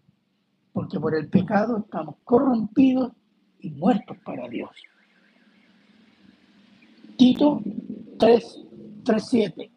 porque 0.73 0.99
por 0.99 1.15
el 1.15 1.29
pecado 1.29 1.77
estamos 1.77 2.15
corrompidos 2.23 3.13
y 3.59 3.69
muertos 3.71 4.17
para 4.25 4.47
Dios. 4.49 4.71
Tito 7.17 7.61
3, 8.19 8.59
3 9.05 9.29
7. 9.29 9.71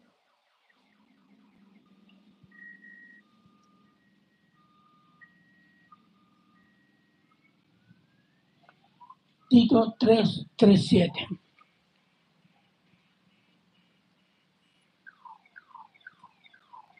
Tito 9.49 9.95
3, 9.99 10.45
3, 10.55 10.87
7. 10.87 11.27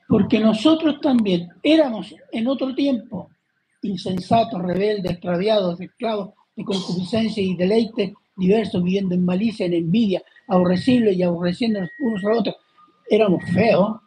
Porque 0.08 0.40
nosotros 0.40 1.00
también 1.02 1.50
éramos 1.62 2.16
en 2.32 2.48
otro 2.48 2.74
tiempo 2.74 3.30
insensatos, 3.82 4.62
rebeldes, 4.62 5.12
extraviados, 5.12 5.80
esclavos 5.80 6.34
de 6.56 6.64
concupiscencia 6.64 7.44
y 7.44 7.56
deleite 7.56 8.16
diversos, 8.40 8.84
viviendo 8.84 9.16
en 9.16 9.26
malicia, 9.26 9.66
en 9.66 9.74
envidia, 9.74 10.24
aborrecibles 10.48 11.16
y 11.16 11.24
aborreciendo 11.24 11.82
unos 12.00 12.24
a 12.24 12.32
otros. 12.32 12.56
Éramos 13.10 13.44
feos, 13.54 13.98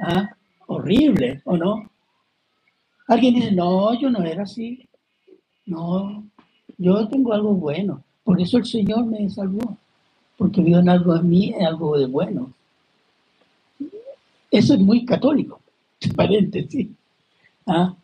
¿ah? 0.00 0.30
horribles, 0.66 1.40
¿o 1.44 1.56
no? 1.56 1.90
Alguien 3.08 3.34
dice, 3.34 3.52
no, 3.52 3.98
yo 3.98 4.10
no 4.10 4.22
era 4.22 4.44
así. 4.44 4.88
No, 5.66 6.24
yo 6.78 7.08
tengo 7.08 7.32
algo 7.32 7.54
bueno. 7.54 8.02
Por 8.22 8.40
eso 8.40 8.58
el 8.58 8.64
Señor 8.64 9.04
me 9.06 9.28
salvó. 9.28 9.76
Porque 10.36 10.62
vio 10.62 10.78
en 10.78 10.88
algo 10.88 11.12
a 11.12 11.22
mí, 11.22 11.54
algo 11.54 11.98
de 11.98 12.06
bueno. 12.06 12.52
Eso 14.50 14.74
es 14.74 14.80
muy 14.80 15.04
católico, 15.04 15.60
paréntesis. 16.16 16.88
¿Ah? 17.66 17.94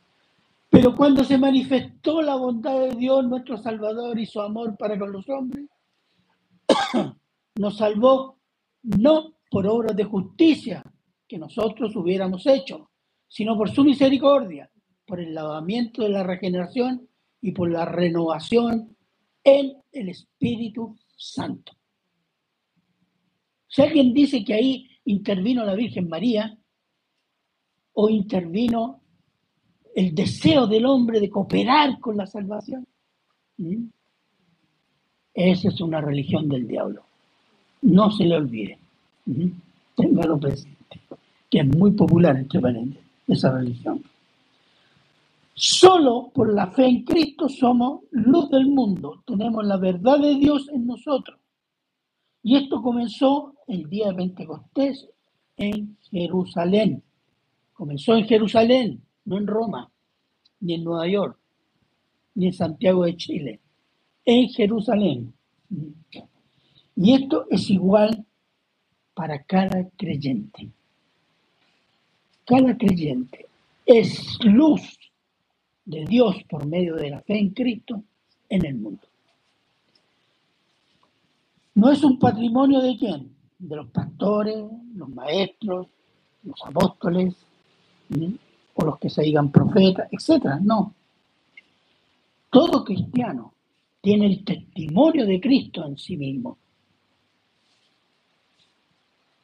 Pero 0.71 0.95
cuando 0.95 1.25
se 1.25 1.37
manifestó 1.37 2.23
la 2.23 2.37
bondad 2.37 2.79
de 2.79 2.95
Dios, 2.95 3.27
nuestro 3.27 3.59
Salvador, 3.59 4.19
y 4.19 4.25
su 4.25 4.41
amor 4.41 4.77
para 4.79 4.97
con 4.97 5.11
los 5.11 5.29
hombres, 5.29 5.67
nos 7.57 7.77
salvó 7.77 8.39
no 8.83 9.35
por 9.51 9.67
obras 9.67 9.97
de 9.97 10.05
justicia 10.05 10.85
que 11.27 11.39
nosotros 11.39 11.95
hubiéramos 11.97 12.47
hecho, 12.47 12.91
sino 13.27 13.57
por 13.57 13.71
su 13.71 13.83
misericordia, 13.83 14.71
por 15.05 15.21
el 15.21 15.35
lavamiento 15.35 16.03
de 16.03 16.11
la 16.11 16.23
regeneración 16.23 17.09
y 17.41 17.51
por 17.51 17.69
la 17.69 17.85
renovación 17.85 18.97
en 19.43 19.77
el 19.91 20.09
Espíritu 20.09 20.97
Santo. 21.17 21.73
Si 23.67 23.83
alguien 23.83 24.15
dice 24.15 24.45
que 24.45 24.55
ahí 24.55 24.89
intervino 25.05 25.65
la 25.65 25.75
Virgen 25.75 26.09
María 26.09 26.57
o 27.93 28.09
intervino 28.09 29.00
el 29.95 30.15
deseo 30.15 30.67
del 30.67 30.87
hombre 30.87 31.21
de 31.21 31.31
cooperar 31.31 31.99
con 32.01 32.17
la 32.17 32.27
salvación, 32.27 32.87
esa 35.35 35.69
es 35.69 35.81
una 35.81 36.01
religión 36.01 36.49
del 36.49 36.67
diablo. 36.67 37.03
No 37.83 38.11
se 38.11 38.25
le 38.25 38.37
olvide. 38.37 38.79
Téngalo 39.97 40.39
presente, 40.39 41.01
que 41.49 41.61
es 41.61 41.67
muy 41.67 41.93
popular 41.93 42.37
entre 42.37 42.61
paréntesis, 42.61 43.07
esa 43.27 43.53
religión. 43.53 44.03
Solo 45.55 46.31
por 46.33 46.55
la 46.55 46.69
fe 46.69 46.87
en 46.87 47.05
Cristo 47.05 47.49
somos 47.49 48.01
luz 48.13 48.49
del 48.49 48.67
mundo. 48.67 49.23
Tenemos 49.27 49.65
la 49.67 49.77
verdad 49.77 50.19
de 50.19 50.35
Dios 50.37 50.69
en 50.73 50.87
nosotros. 50.87 51.39
Y 52.43 52.57
esto 52.57 52.81
comenzó 52.81 53.55
el 53.67 53.89
día 53.91 54.09
de 54.09 54.15
Pentecostés 54.15 55.07
en 55.59 55.99
Jerusalén. 56.11 57.03
Comenzó 57.75 58.15
en 58.15 58.25
Jerusalén, 58.25 59.03
no 59.25 59.39
en 59.39 59.47
Roma, 59.47 59.91
ni 60.61 60.75
en 60.75 60.85
Nueva 60.85 61.09
York, 61.09 61.39
ni 62.35 62.47
en 62.47 62.53
Santiago 62.53 63.05
de 63.05 63.17
Chile. 63.17 63.61
En 64.25 64.49
Jerusalén. 64.49 65.33
Y 66.97 67.15
esto 67.15 67.47
es 67.51 67.71
igual 67.71 68.25
para 69.15 69.43
cada 69.43 69.89
creyente. 69.97 70.69
Cada 72.45 72.77
creyente 72.77 73.47
es 73.87 74.39
luz 74.45 74.99
de 75.85 76.05
Dios 76.05 76.37
por 76.49 76.67
medio 76.67 76.97
de 76.97 77.11
la 77.11 77.21
fe 77.21 77.39
en 77.39 77.51
Cristo 77.51 78.03
en 78.49 78.67
el 78.67 78.75
mundo. 78.77 79.03
No 81.75 81.91
es 81.91 82.03
un 82.03 82.19
patrimonio 82.19 82.81
de 82.81 82.97
quién? 82.99 83.35
De 83.59 83.77
los 83.77 83.89
pastores, 83.89 84.65
los 84.95 85.09
maestros, 85.09 85.87
los 86.43 86.61
apóstoles, 86.65 87.35
o 88.75 88.85
los 88.85 88.99
que 88.99 89.11
se 89.11 89.23
digan 89.23 89.51
profetas, 89.51 90.09
etc. 90.13 90.61
No. 90.63 90.95
Todo 92.51 92.85
cristiano 92.85 93.53
tiene 94.01 94.27
el 94.27 94.45
testimonio 94.45 95.27
de 95.27 95.41
Cristo 95.41 95.87
en 95.87 95.99
sí 95.99 96.17
mismo. 96.17 96.59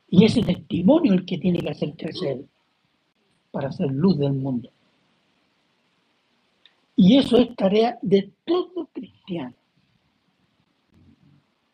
Y 0.09 0.25
ese 0.25 0.43
testimonio 0.43 1.15
es 1.15 1.21
el 1.21 1.27
que 1.27 1.39
tiene 1.39 1.59
que 1.61 1.71
hacer 1.71 1.95
crecer 1.97 2.45
para 3.51 3.73
ser 3.73 3.91
luz 3.91 4.19
del 4.19 4.33
mundo. 4.33 4.71
Y 6.97 7.19
eso 7.19 7.37
es 7.37 7.55
tarea 7.55 7.99
de 8.01 8.33
todo 8.45 8.89
cristiano. 8.93 9.55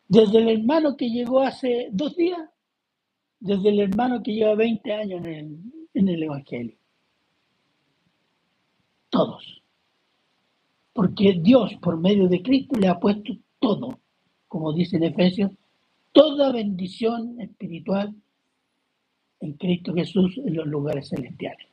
Desde 0.09 0.39
el 0.39 0.49
hermano 0.49 0.97
que 0.97 1.09
llegó 1.09 1.41
hace 1.41 1.89
dos 1.93 2.17
días, 2.17 2.41
desde 3.39 3.69
el 3.71 3.81
hermano 3.81 4.23
que 4.23 4.35
lleva 4.35 4.55
20 4.55 4.93
años 4.93 5.25
en 5.25 6.09
el, 6.09 6.23
Evangelio. 6.23 6.77
Todos. 9.13 9.63
Porque 10.95 11.39
Dios, 11.39 11.75
por 11.83 11.99
medio 11.99 12.29
de 12.29 12.43
Cristo, 12.43 12.79
le 12.79 12.89
ha 12.89 12.99
puesto 12.99 13.35
todo, 13.61 14.01
como 14.49 14.73
dice 14.73 14.97
en 14.97 15.05
Efesios, 15.05 15.51
toda 16.13 16.51
bendición 16.51 17.39
espiritual 17.39 18.15
en 19.41 19.53
Cristo 19.53 19.93
Jesús 19.93 20.39
en 20.39 20.57
los 20.57 20.67
lugares 20.67 21.11
celestiales. 21.11 21.69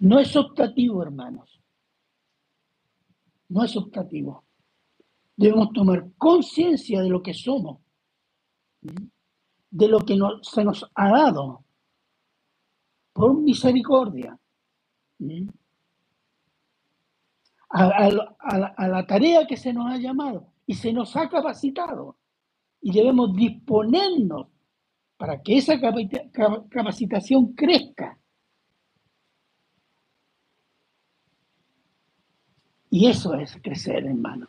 No 0.00 0.18
es 0.18 0.34
optativo, 0.34 1.00
hermanos. 1.00 1.60
No 3.50 3.62
es 3.62 3.76
optativo. 3.76 4.42
Debemos 5.36 5.72
tomar 5.72 6.10
conciencia 6.18 7.02
de 7.02 7.08
lo 7.08 7.22
que 7.22 7.34
somos, 7.34 7.78
de 9.70 9.88
lo 9.88 10.00
que 10.00 10.18
se 10.42 10.64
nos 10.64 10.90
ha 10.92 11.08
dado 11.08 11.62
por 13.12 13.36
misericordia. 13.38 14.38
A, 17.70 18.08
a, 18.38 18.88
la 18.88 19.06
tarea 19.06 19.46
que 19.46 19.56
se 19.56 19.72
nos 19.72 19.90
ha 19.90 19.96
llamado 19.96 20.52
y 20.66 20.74
se 20.74 20.92
nos 20.92 21.16
ha 21.16 21.28
capacitado. 21.28 22.16
Y 22.80 22.92
debemos 22.92 23.34
disponernos 23.34 24.48
para 25.16 25.40
que 25.40 25.58
esa 25.58 25.80
capacitación 25.80 27.52
crezca 27.54 28.18
Y 32.94 33.06
eso 33.06 33.34
es 33.34 33.56
crecer, 33.62 34.04
hermano. 34.04 34.46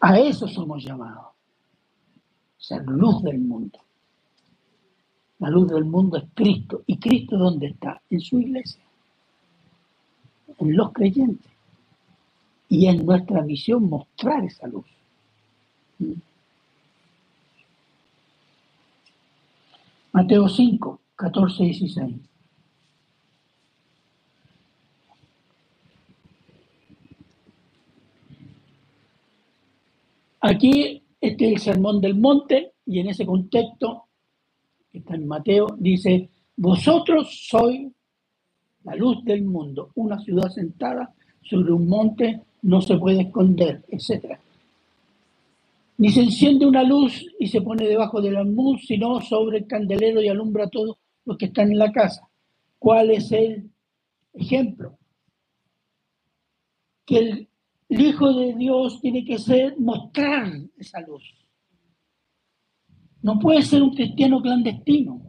A 0.00 0.16
eso 0.20 0.46
somos 0.46 0.84
llamados. 0.84 1.34
Ser 2.56 2.84
luz 2.86 3.20
del 3.24 3.40
mundo. 3.40 3.80
La 5.38 5.50
luz 5.50 5.68
del 5.68 5.84
mundo 5.84 6.16
es 6.16 6.24
Cristo. 6.34 6.82
¿Y 6.86 6.98
Cristo 6.98 7.36
dónde 7.36 7.68
está? 7.68 8.00
En 8.10 8.20
su 8.20 8.40
iglesia. 8.40 8.82
En 10.58 10.76
los 10.76 10.92
creyentes. 10.92 11.50
Y 12.68 12.88
es 12.88 13.02
nuestra 13.04 13.42
misión 13.42 13.88
mostrar 13.88 14.44
esa 14.44 14.66
luz. 14.66 14.86
Mateo 20.12 20.48
5, 20.48 21.00
14 21.14 21.62
y 21.62 21.66
16. 21.66 22.16
Aquí 30.40 31.02
este 31.20 31.46
es 31.46 31.52
el 31.52 31.58
sermón 31.58 32.00
del 32.00 32.14
monte 32.14 32.72
y 32.86 33.00
en 33.00 33.08
ese 33.08 33.26
contexto, 33.26 34.05
está 34.98 35.14
en 35.14 35.26
Mateo, 35.26 35.66
dice, 35.78 36.28
vosotros 36.56 37.46
sois 37.48 37.90
la 38.84 38.94
luz 38.94 39.24
del 39.24 39.44
mundo, 39.44 39.90
una 39.96 40.18
ciudad 40.20 40.48
sentada 40.48 41.14
sobre 41.42 41.72
un 41.72 41.88
monte 41.88 42.42
no 42.62 42.80
se 42.80 42.96
puede 42.96 43.22
esconder, 43.22 43.84
etc. 43.88 44.38
Ni 45.98 46.10
se 46.10 46.20
enciende 46.20 46.66
una 46.66 46.82
luz 46.82 47.24
y 47.38 47.46
se 47.46 47.62
pone 47.62 47.86
debajo 47.86 48.20
del 48.20 48.36
almud, 48.36 48.78
sino 48.78 49.20
sobre 49.20 49.58
el 49.58 49.66
candelero 49.66 50.20
y 50.20 50.28
alumbra 50.28 50.64
a 50.64 50.70
todos 50.70 50.96
los 51.24 51.36
que 51.36 51.46
están 51.46 51.70
en 51.70 51.78
la 51.78 51.92
casa. 51.92 52.28
¿Cuál 52.78 53.10
es 53.10 53.30
el 53.32 53.70
ejemplo? 54.34 54.98
Que 57.04 57.18
el 57.18 57.48
Hijo 57.88 58.32
de 58.32 58.54
Dios 58.54 59.00
tiene 59.00 59.24
que 59.24 59.38
ser 59.38 59.78
mostrar 59.78 60.52
esa 60.76 61.00
luz. 61.02 61.22
No 63.26 63.40
puede 63.40 63.60
ser 63.62 63.82
un 63.82 63.92
cristiano 63.92 64.40
clandestino. 64.40 65.20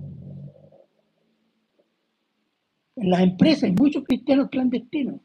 En 2.96 3.10
las 3.10 3.22
empresas 3.22 3.64
hay 3.64 3.72
muchos 3.72 4.04
cristianos 4.04 4.50
clandestinos. 4.52 5.20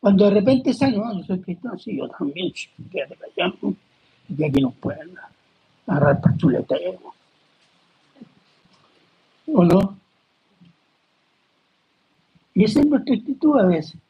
Cuando 0.00 0.24
de 0.24 0.30
repente 0.30 0.72
salen, 0.72 0.98
no, 0.98 1.18
yo 1.18 1.24
soy 1.24 1.42
cristiano, 1.42 1.78
sí, 1.78 1.98
yo 1.98 2.08
también, 2.08 2.54
quédate 2.90 3.16
callado. 3.16 3.74
Y 4.30 4.42
aquí 4.42 4.62
nos 4.62 4.74
pueden 4.76 5.10
agarrar 5.86 6.22
para 6.22 6.36
chuleteo. 6.38 7.00
¿O 9.52 9.62
no? 9.62 9.98
Y 12.54 12.64
esa 12.64 12.80
es 12.80 12.86
nuestra 12.86 13.14
actitud 13.14 13.58
a 13.58 13.66
veces. 13.66 14.00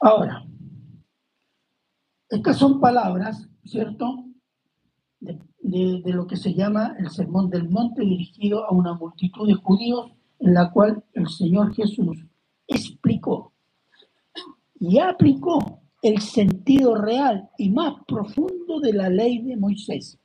Ahora, 0.00 0.46
estas 2.30 2.56
son 2.56 2.80
palabras, 2.80 3.46
¿cierto? 3.66 4.24
De, 5.70 6.12
lo 6.12 6.26
que 6.26 6.36
se 6.36 6.54
llama 6.54 6.96
el 6.98 7.10
Sermón 7.10 7.50
del 7.50 7.68
Monte 7.68 8.02
dirigido 8.02 8.64
a 8.64 8.72
una 8.72 8.94
multitud 8.94 9.46
de 9.46 9.54
judíos 9.54 10.10
en 10.38 10.54
la 10.54 10.70
cual 10.70 11.04
el 11.12 11.28
Señor 11.28 11.74
Jesús 11.74 12.24
explicó 12.66 13.52
y 14.80 14.98
aplicó 14.98 15.80
el 16.00 16.20
sentido 16.20 16.94
real 16.94 17.50
y 17.58 17.70
más 17.70 17.94
profundo 18.06 18.80
de 18.80 18.92
la 18.92 19.10
ley 19.10 19.42
de 19.42 19.56
Moisés. 19.56 20.18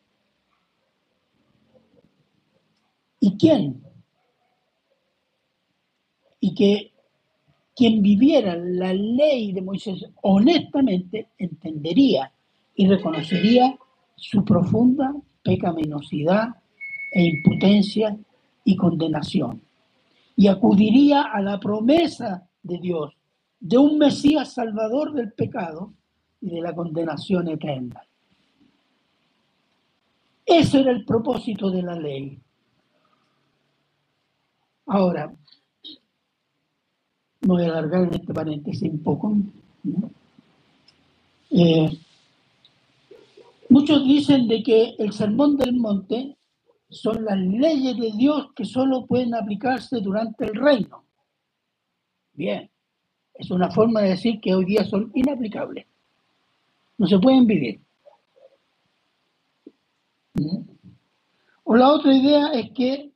¿Y 3.19 3.37
quién? 3.37 3.83
Y 6.39 6.53
que 6.53 6.91
quien 7.75 8.01
viviera 8.01 8.55
la 8.55 8.93
ley 8.93 9.51
de 9.51 9.61
Moisés 9.61 10.05
honestamente 10.21 11.29
entendería 11.37 12.31
y 12.75 12.87
reconocería 12.87 13.77
su 14.15 14.45
profunda 14.45 15.13
pecaminosidad 15.43 16.55
e 17.11 17.23
impotencia 17.23 18.17
y 18.63 18.75
condenación. 18.75 19.61
Y 20.35 20.47
acudiría 20.47 21.23
a 21.23 21.41
la 21.41 21.59
promesa 21.59 22.47
de 22.63 22.79
Dios 22.79 23.13
de 23.59 23.77
un 23.77 23.97
Mesías 23.97 24.53
salvador 24.53 25.13
del 25.13 25.31
pecado 25.31 25.93
y 26.41 26.49
de 26.49 26.61
la 26.61 26.75
condenación 26.75 27.47
eterna. 27.47 28.01
Ese 30.45 30.81
era 30.81 30.91
el 30.91 31.05
propósito 31.05 31.71
de 31.71 31.81
la 31.81 31.95
ley. 31.95 32.37
Ahora, 34.87 35.33
voy 37.41 37.63
a 37.63 37.67
alargar 37.67 38.03
en 38.03 38.13
este 38.15 38.33
paréntesis 38.33 38.91
un 38.91 38.99
poco. 38.99 39.33
Eh, 41.51 41.97
muchos 43.73 44.05
dicen 44.05 44.47
de 44.47 44.61
que 44.61 44.95
el 44.99 45.11
sermón 45.13 45.57
del 45.57 45.73
monte 45.73 46.37
son 46.89 47.25
las 47.25 47.39
leyes 47.39 47.97
de 47.97 48.11
Dios 48.15 48.53
que 48.55 48.65
solo 48.65 49.07
pueden 49.07 49.33
aplicarse 49.33 49.99
durante 49.99 50.45
el 50.45 50.53
reino. 50.53 51.03
Bien, 52.33 52.69
es 53.33 53.49
una 53.49 53.71
forma 53.71 54.01
de 54.01 54.09
decir 54.09 54.39
que 54.39 54.53
hoy 54.53 54.65
día 54.65 54.83
son 54.85 55.11
inaplicables. 55.15 55.87
No 56.99 57.07
se 57.07 57.17
pueden 57.17 57.47
vivir. 57.47 57.81
¿Mm? 60.35 60.69
O 61.63 61.75
la 61.75 61.91
otra 61.93 62.13
idea 62.13 62.51
es 62.51 62.69
que 62.73 63.11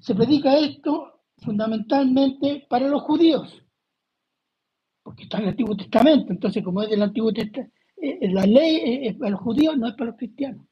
se 0.00 0.14
predica 0.14 0.58
esto 0.58 1.22
fundamentalmente 1.38 2.66
para 2.68 2.88
los 2.88 3.02
judíos, 3.02 3.62
porque 5.02 5.22
está 5.22 5.38
en 5.38 5.44
el 5.44 5.48
Antiguo 5.50 5.74
Testamento, 5.74 6.30
entonces 6.32 6.62
como 6.62 6.82
es 6.82 6.90
del 6.90 7.02
Antiguo 7.02 7.32
Testamento, 7.32 7.75
eh, 7.96 8.18
eh, 8.20 8.30
la 8.30 8.46
ley 8.46 9.06
es 9.06 9.16
para 9.16 9.30
los 9.30 9.40
judíos, 9.40 9.76
no 9.76 9.88
es 9.88 9.94
para 9.94 10.10
los 10.10 10.16
cristianos. 10.16 10.66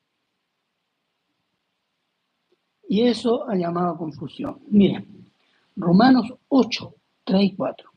Y 2.88 3.02
eso 3.02 3.48
ha 3.48 3.56
llamado 3.56 3.94
a 3.94 3.98
confusión. 3.98 4.60
Miren, 4.68 5.30
Romanos 5.76 6.32
8, 6.48 6.94
3 7.24 7.42
y 7.42 7.56
4. 7.56 7.90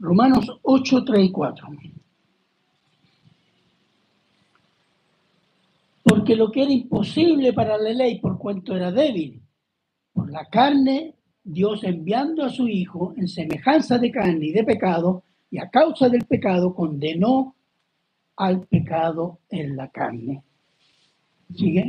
Romanos 0.00 0.58
8, 0.62 1.04
3 1.04 1.24
y 1.24 1.32
4. 1.32 1.68
Porque 6.02 6.36
lo 6.36 6.50
que 6.50 6.62
era 6.62 6.72
imposible 6.72 7.52
para 7.52 7.76
la 7.78 7.90
ley 7.90 8.20
por 8.20 8.38
cuanto 8.38 8.74
era 8.74 8.90
débil, 8.90 9.42
por 10.12 10.30
la 10.30 10.46
carne, 10.46 11.17
Dios 11.50 11.82
enviando 11.82 12.44
a 12.44 12.50
su 12.50 12.68
Hijo 12.68 13.14
en 13.16 13.26
semejanza 13.26 13.98
de 13.98 14.10
carne 14.10 14.48
y 14.48 14.52
de 14.52 14.64
pecado, 14.64 15.24
y 15.50 15.58
a 15.58 15.70
causa 15.70 16.10
del 16.10 16.26
pecado 16.26 16.74
condenó 16.74 17.54
al 18.36 18.66
pecado 18.66 19.40
en 19.48 19.74
la 19.74 19.88
carne. 19.88 20.42
¿Sigue? 21.54 21.86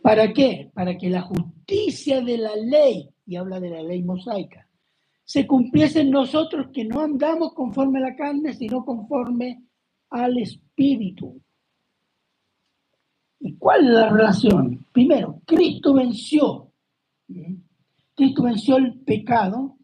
¿Para 0.00 0.32
qué? 0.32 0.70
Para 0.72 0.96
que 0.96 1.10
la 1.10 1.20
justicia 1.20 2.22
de 2.22 2.38
la 2.38 2.56
ley, 2.56 3.10
y 3.26 3.36
habla 3.36 3.60
de 3.60 3.68
la 3.68 3.82
ley 3.82 4.02
mosaica, 4.02 4.66
se 5.24 5.46
cumpliese 5.46 6.00
en 6.00 6.10
nosotros 6.10 6.68
que 6.72 6.86
no 6.86 7.00
andamos 7.00 7.52
conforme 7.52 7.98
a 7.98 8.08
la 8.08 8.16
carne, 8.16 8.54
sino 8.54 8.82
conforme 8.82 9.62
al 10.08 10.38
Espíritu. 10.38 11.38
¿Y 13.40 13.56
cuál 13.56 13.84
es 13.84 13.90
la 13.90 14.08
relación? 14.08 14.86
Primero, 14.90 15.42
Cristo 15.44 15.92
venció. 15.92 16.70
Cristo 18.14 18.42
venció 18.44 18.76
el 18.76 19.00
pecado 19.00 19.76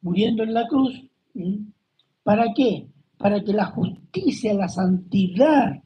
muriendo 0.00 0.42
en 0.42 0.54
la 0.54 0.66
cruz. 0.66 1.02
¿Para 2.22 2.52
qué? 2.54 2.88
Para 3.18 3.42
que 3.42 3.52
la 3.52 3.66
justicia, 3.66 4.54
la 4.54 4.68
santidad 4.68 5.82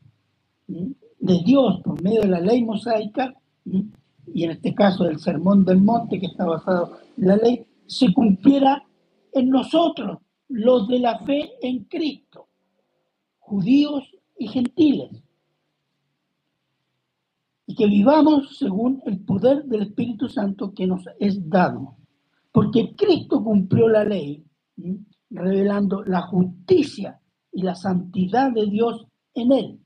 de 0.67 1.43
Dios 1.45 1.81
por 1.83 2.03
medio 2.03 2.23
de 2.23 2.29
la 2.29 2.41
ley 2.41 2.65
mosaica, 2.65 3.35
y 3.65 4.45
en 4.45 4.51
este 4.51 4.75
caso 4.75 5.05
del 5.05 5.19
sermón 5.19 5.65
del 5.65 5.79
monte 5.79 6.19
que 6.19 6.27
está 6.27 6.45
basado 6.45 6.99
en 7.17 7.29
la 7.29 7.37
ley, 7.37 7.67
se 7.87 8.13
cumpliera 8.13 8.83
en 9.33 9.51
nosotros, 9.51 10.19
los 10.49 10.89
de 10.89 11.01
la 11.01 11.19
fe 11.21 11.53
en 11.61 11.85
Cristo, 11.85 12.49
judíos 13.39 14.05
y 14.39 14.49
gentiles, 14.49 15.11
y 17.67 17.75
que 17.75 17.87
vivamos 17.87 18.57
según 18.59 19.03
el 19.07 19.21
poder 19.21 19.65
del 19.65 19.83
Espíritu 19.83 20.29
Santo 20.29 20.73
que 20.73 20.87
nos 20.87 21.05
es 21.19 21.49
dado, 21.49 21.97
porque 22.53 22.95
Cristo 22.97 23.43
cumplió 23.43 23.89
la 23.89 24.05
ley, 24.05 24.45
revelando 25.31 26.03
la 26.05 26.23
justicia 26.23 27.21
y 27.53 27.63
la 27.63 27.75
santidad 27.75 28.53
de 28.53 28.67
Dios 28.67 29.07
en 29.35 29.53
él. 29.53 29.81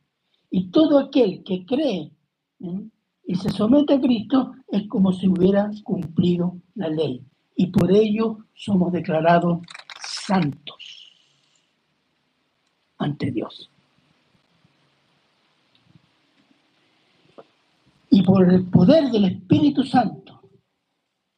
Y 0.51 0.70
todo 0.70 0.99
aquel 0.99 1.43
que 1.43 1.64
cree 1.64 2.12
y 3.24 3.35
se 3.37 3.51
somete 3.51 3.95
a 3.95 4.01
Cristo 4.01 4.53
es 4.68 4.87
como 4.89 5.12
si 5.12 5.28
hubiera 5.28 5.70
cumplido 5.85 6.61
la 6.74 6.89
ley 6.89 7.24
y 7.61 7.66
por 7.66 7.93
ello 7.93 8.39
somos 8.55 8.91
declarados 8.91 9.61
santos 10.03 11.12
ante 12.97 13.31
Dios. 13.31 13.69
Y 18.11 18.22
por 18.22 18.52
el 18.52 18.68
poder 18.68 19.11
del 19.11 19.24
Espíritu 19.26 19.84
Santo 19.84 20.40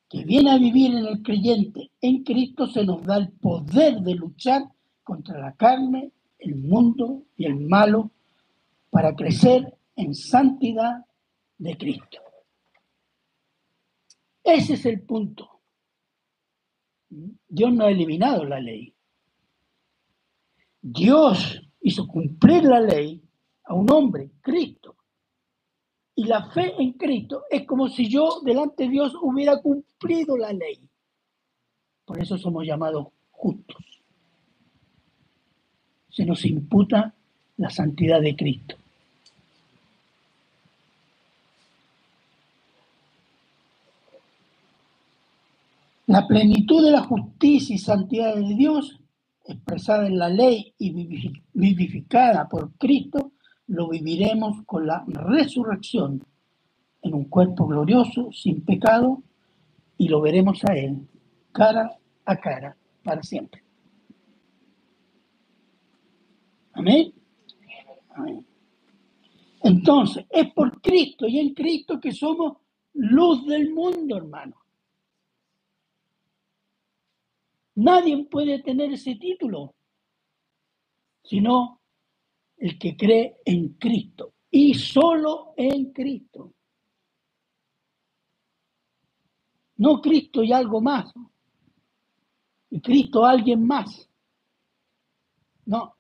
que 0.08 0.24
viene 0.24 0.50
a 0.50 0.58
vivir 0.58 0.94
en 0.94 1.06
el 1.06 1.22
creyente 1.22 1.90
en 2.02 2.22
Cristo 2.22 2.66
se 2.66 2.84
nos 2.84 3.02
da 3.02 3.16
el 3.16 3.30
poder 3.30 4.00
de 4.00 4.14
luchar 4.14 4.62
contra 5.02 5.38
la 5.38 5.54
carne, 5.54 6.12
el 6.38 6.56
mundo 6.56 7.22
y 7.34 7.46
el 7.46 7.56
malo 7.56 8.10
para 8.90 9.14
crecer 9.14 9.74
en 9.96 10.14
santidad 10.14 11.06
de 11.56 11.78
Cristo. 11.78 12.18
Ese 14.44 14.74
es 14.74 14.84
el 14.84 15.00
punto. 15.00 15.48
Dios 17.08 17.72
no 17.72 17.84
ha 17.84 17.90
eliminado 17.90 18.44
la 18.44 18.60
ley. 18.60 18.94
Dios 20.80 21.62
hizo 21.80 22.06
cumplir 22.06 22.64
la 22.64 22.80
ley 22.80 23.22
a 23.64 23.72
un 23.72 23.90
hombre, 23.90 24.30
Cristo. 24.40 24.96
Y 26.14 26.24
la 26.24 26.50
fe 26.50 26.74
en 26.78 26.92
Cristo 26.92 27.44
es 27.50 27.66
como 27.66 27.88
si 27.88 28.08
yo 28.08 28.40
delante 28.44 28.84
de 28.84 28.90
Dios 28.90 29.14
hubiera 29.20 29.60
cumplido 29.60 30.36
la 30.36 30.52
ley. 30.52 30.78
Por 32.04 32.20
eso 32.20 32.36
somos 32.36 32.66
llamados 32.66 33.08
justos. 33.30 34.02
Se 36.10 36.26
nos 36.26 36.44
imputa 36.44 37.14
la 37.56 37.70
santidad 37.70 38.20
de 38.20 38.36
Cristo. 38.36 38.76
La 46.06 46.26
plenitud 46.26 46.84
de 46.84 46.90
la 46.90 47.02
justicia 47.02 47.74
y 47.74 47.78
santidad 47.78 48.34
de 48.34 48.54
Dios, 48.54 49.00
expresada 49.46 50.06
en 50.06 50.18
la 50.18 50.28
ley 50.28 50.74
y 50.76 50.90
vivificada 51.54 52.46
por 52.48 52.72
Cristo, 52.72 53.32
lo 53.72 53.88
viviremos 53.88 54.62
con 54.66 54.86
la 54.86 55.02
resurrección 55.06 56.22
en 57.00 57.14
un 57.14 57.24
cuerpo 57.24 57.66
glorioso, 57.66 58.30
sin 58.30 58.62
pecado, 58.62 59.22
y 59.96 60.08
lo 60.08 60.20
veremos 60.20 60.62
a 60.64 60.74
Él 60.74 61.08
cara 61.52 61.98
a 62.26 62.36
cara 62.36 62.76
para 63.02 63.22
siempre. 63.22 63.64
Amén. 66.74 67.14
Amén. 68.10 68.46
Entonces, 69.62 70.26
es 70.28 70.52
por 70.52 70.82
Cristo 70.82 71.26
y 71.26 71.38
en 71.38 71.54
Cristo 71.54 71.98
que 71.98 72.12
somos 72.12 72.58
luz 72.92 73.46
del 73.46 73.72
mundo, 73.72 74.18
hermano. 74.18 74.56
Nadie 77.76 78.22
puede 78.24 78.62
tener 78.62 78.92
ese 78.92 79.14
título, 79.14 79.74
sino 81.22 81.81
el 82.62 82.78
que 82.78 82.96
cree 82.96 83.38
en 83.44 83.70
Cristo 83.70 84.34
y 84.48 84.72
solo 84.74 85.52
en 85.56 85.92
Cristo. 85.92 86.54
No 89.78 90.00
Cristo 90.00 90.44
y 90.44 90.52
algo 90.52 90.80
más. 90.80 91.12
Y 92.70 92.80
Cristo 92.80 93.24
alguien 93.24 93.66
más. 93.66 94.08
No. 95.66 95.96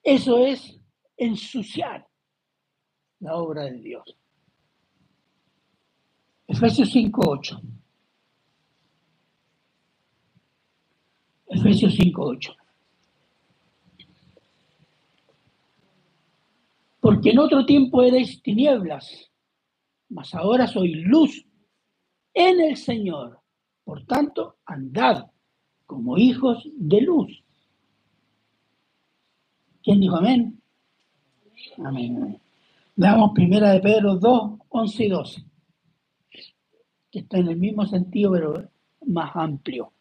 Eso 0.00 0.38
es 0.38 0.78
ensuciar 1.16 2.06
la 3.18 3.34
obra 3.34 3.64
de 3.64 3.80
Dios. 3.80 4.16
Efesios 6.46 6.94
5.8. 6.94 7.60
Efesios 11.48 11.98
5.8. 11.98 12.63
Porque 17.04 17.32
en 17.32 17.38
otro 17.38 17.66
tiempo 17.66 18.02
erais 18.02 18.40
tinieblas, 18.40 19.30
mas 20.08 20.34
ahora 20.34 20.66
sois 20.66 20.96
luz 21.04 21.46
en 22.32 22.62
el 22.62 22.78
Señor. 22.78 23.40
Por 23.84 24.06
tanto, 24.06 24.56
andad 24.64 25.26
como 25.84 26.16
hijos 26.16 26.66
de 26.74 27.02
luz. 27.02 27.44
¿Quién 29.82 30.00
dijo 30.00 30.16
amén? 30.16 30.58
Amén. 31.84 32.40
Veamos 32.96 33.32
primera 33.34 33.72
de 33.72 33.80
Pedro 33.80 34.16
2, 34.16 34.60
11 34.70 35.04
y 35.04 35.08
12, 35.10 35.44
que 37.10 37.18
está 37.18 37.36
en 37.36 37.48
el 37.48 37.58
mismo 37.58 37.84
sentido, 37.84 38.32
pero 38.32 38.70
más 39.08 39.30
amplio. 39.36 39.92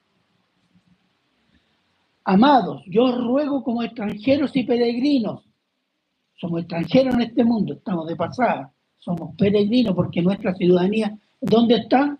Amados, 2.23 2.81
yo 2.87 3.11
ruego 3.11 3.61
como 3.61 3.83
extranjeros 3.83 4.55
y 4.55 4.63
peregrinos 4.63 5.43
somos 6.43 6.59
extranjeros 6.59 7.15
en 7.15 7.21
este 7.21 7.45
mundo, 7.45 7.73
estamos 7.75 8.05
de 8.05 8.17
pasada, 8.17 8.69
somos 8.99 9.33
peregrinos 9.37 9.95
porque 9.95 10.21
nuestra 10.21 10.53
ciudadanía, 10.53 11.17
¿dónde 11.39 11.75
está? 11.75 12.17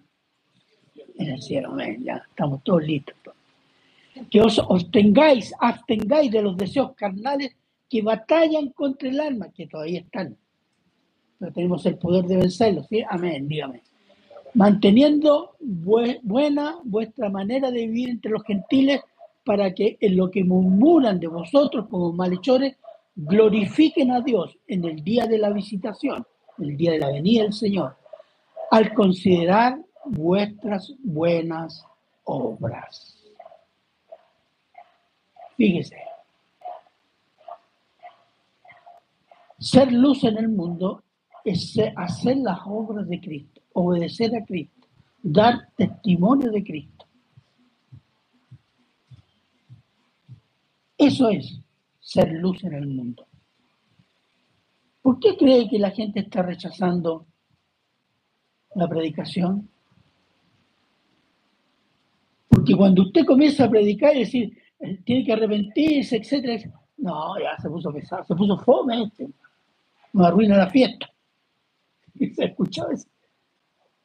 En 1.16 1.30
el 1.30 1.42
cielo, 1.42 1.76
ya 2.00 2.24
estamos 2.30 2.64
todos 2.64 2.86
listos. 2.86 3.16
Que 4.32 4.40
os 4.40 4.60
obtengáis, 4.60 5.54
abstengáis 5.60 6.32
de 6.32 6.42
los 6.42 6.56
deseos 6.56 6.94
carnales 6.96 7.54
que 7.90 8.02
batallan 8.02 8.70
contra 8.70 9.10
el 9.10 9.20
alma, 9.20 9.50
que 9.54 9.68
todavía 9.68 10.00
están. 10.00 10.38
Pero 11.38 11.52
tenemos 11.52 11.86
el 11.86 11.98
poder 11.98 12.24
de 12.24 12.38
vencerlos. 12.38 12.88
Amén, 13.10 13.46
dígame. 13.50 13.82
Manteniendo 14.54 15.58
buena 15.60 16.78
vuestra 16.86 17.30
manera 17.30 17.72
de 17.72 17.88
vivir 17.88 18.10
entre 18.10 18.32
los 18.32 18.44
gentiles, 18.44 19.02
para 19.44 19.74
que 19.74 19.98
en 20.00 20.16
lo 20.16 20.32
que 20.32 20.46
murmuran 20.46 21.20
de 21.20 21.28
vosotros 21.28 21.88
como 21.90 22.14
malhechores, 22.14 22.78
glorifiquen 23.16 24.12
a 24.12 24.22
Dios 24.22 24.58
en 24.68 24.86
el 24.86 25.04
día 25.04 25.26
de 25.26 25.38
la 25.38 25.52
visitación, 25.52 26.26
el 26.58 26.78
día 26.78 26.92
de 26.92 27.00
la 27.00 27.12
venida 27.12 27.44
del 27.44 27.54
Señor, 27.54 27.96
al 28.72 28.94
considerar 28.94 29.78
vuestras 30.06 30.94
buenas 31.04 31.86
obras. 32.24 33.20
Fíjese, 35.56 35.98
ser 39.60 39.92
luz 39.92 40.24
en 40.24 40.38
el 40.38 40.50
mundo 40.50 41.04
es 41.46 41.78
hacer 41.96 42.38
las 42.38 42.60
obras 42.66 43.08
de 43.08 43.20
Cristo, 43.20 43.62
obedecer 43.74 44.36
a 44.36 44.44
Cristo, 44.44 44.88
dar 45.22 45.70
testimonio 45.76 46.52
de 46.52 46.64
Cristo. 46.64 47.06
Eso 50.98 51.30
es 51.30 51.60
ser 52.14 52.32
luz 52.34 52.64
en 52.64 52.74
el 52.74 52.88
mundo. 52.88 53.26
¿Por 55.02 55.20
qué 55.20 55.36
cree 55.36 55.68
que 55.68 55.80
la 55.80 55.90
gente 55.90 56.20
está 56.20 56.44
rechazando 56.44 57.26
la 58.76 58.88
predicación? 58.88 59.68
Porque 62.48 62.76
cuando 62.76 63.02
usted 63.02 63.26
comienza 63.26 63.66
a 63.66 63.70
predicar 63.70 64.16
y 64.16 64.20
decir, 64.20 64.58
eh, 64.80 65.02
tiene 65.04 65.26
que 65.26 65.34
arrepentirse, 65.34 66.18
etcétera, 66.18 66.72
no, 66.98 67.40
ya 67.40 67.60
se 67.60 67.68
puso 67.68 67.92
pesado, 67.92 68.24
se 68.24 68.36
puso 68.36 68.58
fome 68.60 69.04
este, 69.04 69.28
arruina 70.14 70.58
la 70.58 70.70
fiesta. 70.70 71.08
Se 72.36 72.46
escucha 72.46 72.84
eso. 72.92 73.08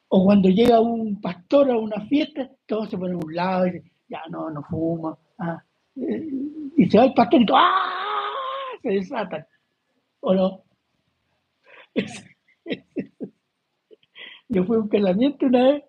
O 0.07 0.25
cuando 0.25 0.49
llega 0.49 0.79
un 0.79 1.21
pastor 1.21 1.69
a 1.69 1.77
una 1.77 2.01
fiesta, 2.07 2.49
todos 2.65 2.89
se 2.89 2.97
ponen 2.97 3.17
a 3.17 3.25
un 3.25 3.35
lado 3.35 3.67
y 3.67 3.71
dicen, 3.73 3.91
ya 4.09 4.21
no, 4.31 4.49
no 4.49 4.63
fuma. 4.63 5.15
Ah, 5.37 5.63
y 5.95 6.89
se 6.89 6.97
va 6.97 7.05
el 7.05 7.13
pastor 7.13 7.41
y 7.41 7.45
¡ah! 7.53 7.91
se 8.81 8.89
desatan. 8.89 9.45
¿O 10.21 10.33
no? 10.33 10.63
Yo 14.49 14.63
fui 14.65 14.77
a 14.77 14.79
un 14.79 14.89
casamiento 14.89 15.45
una 15.45 15.63
vez 15.71 15.83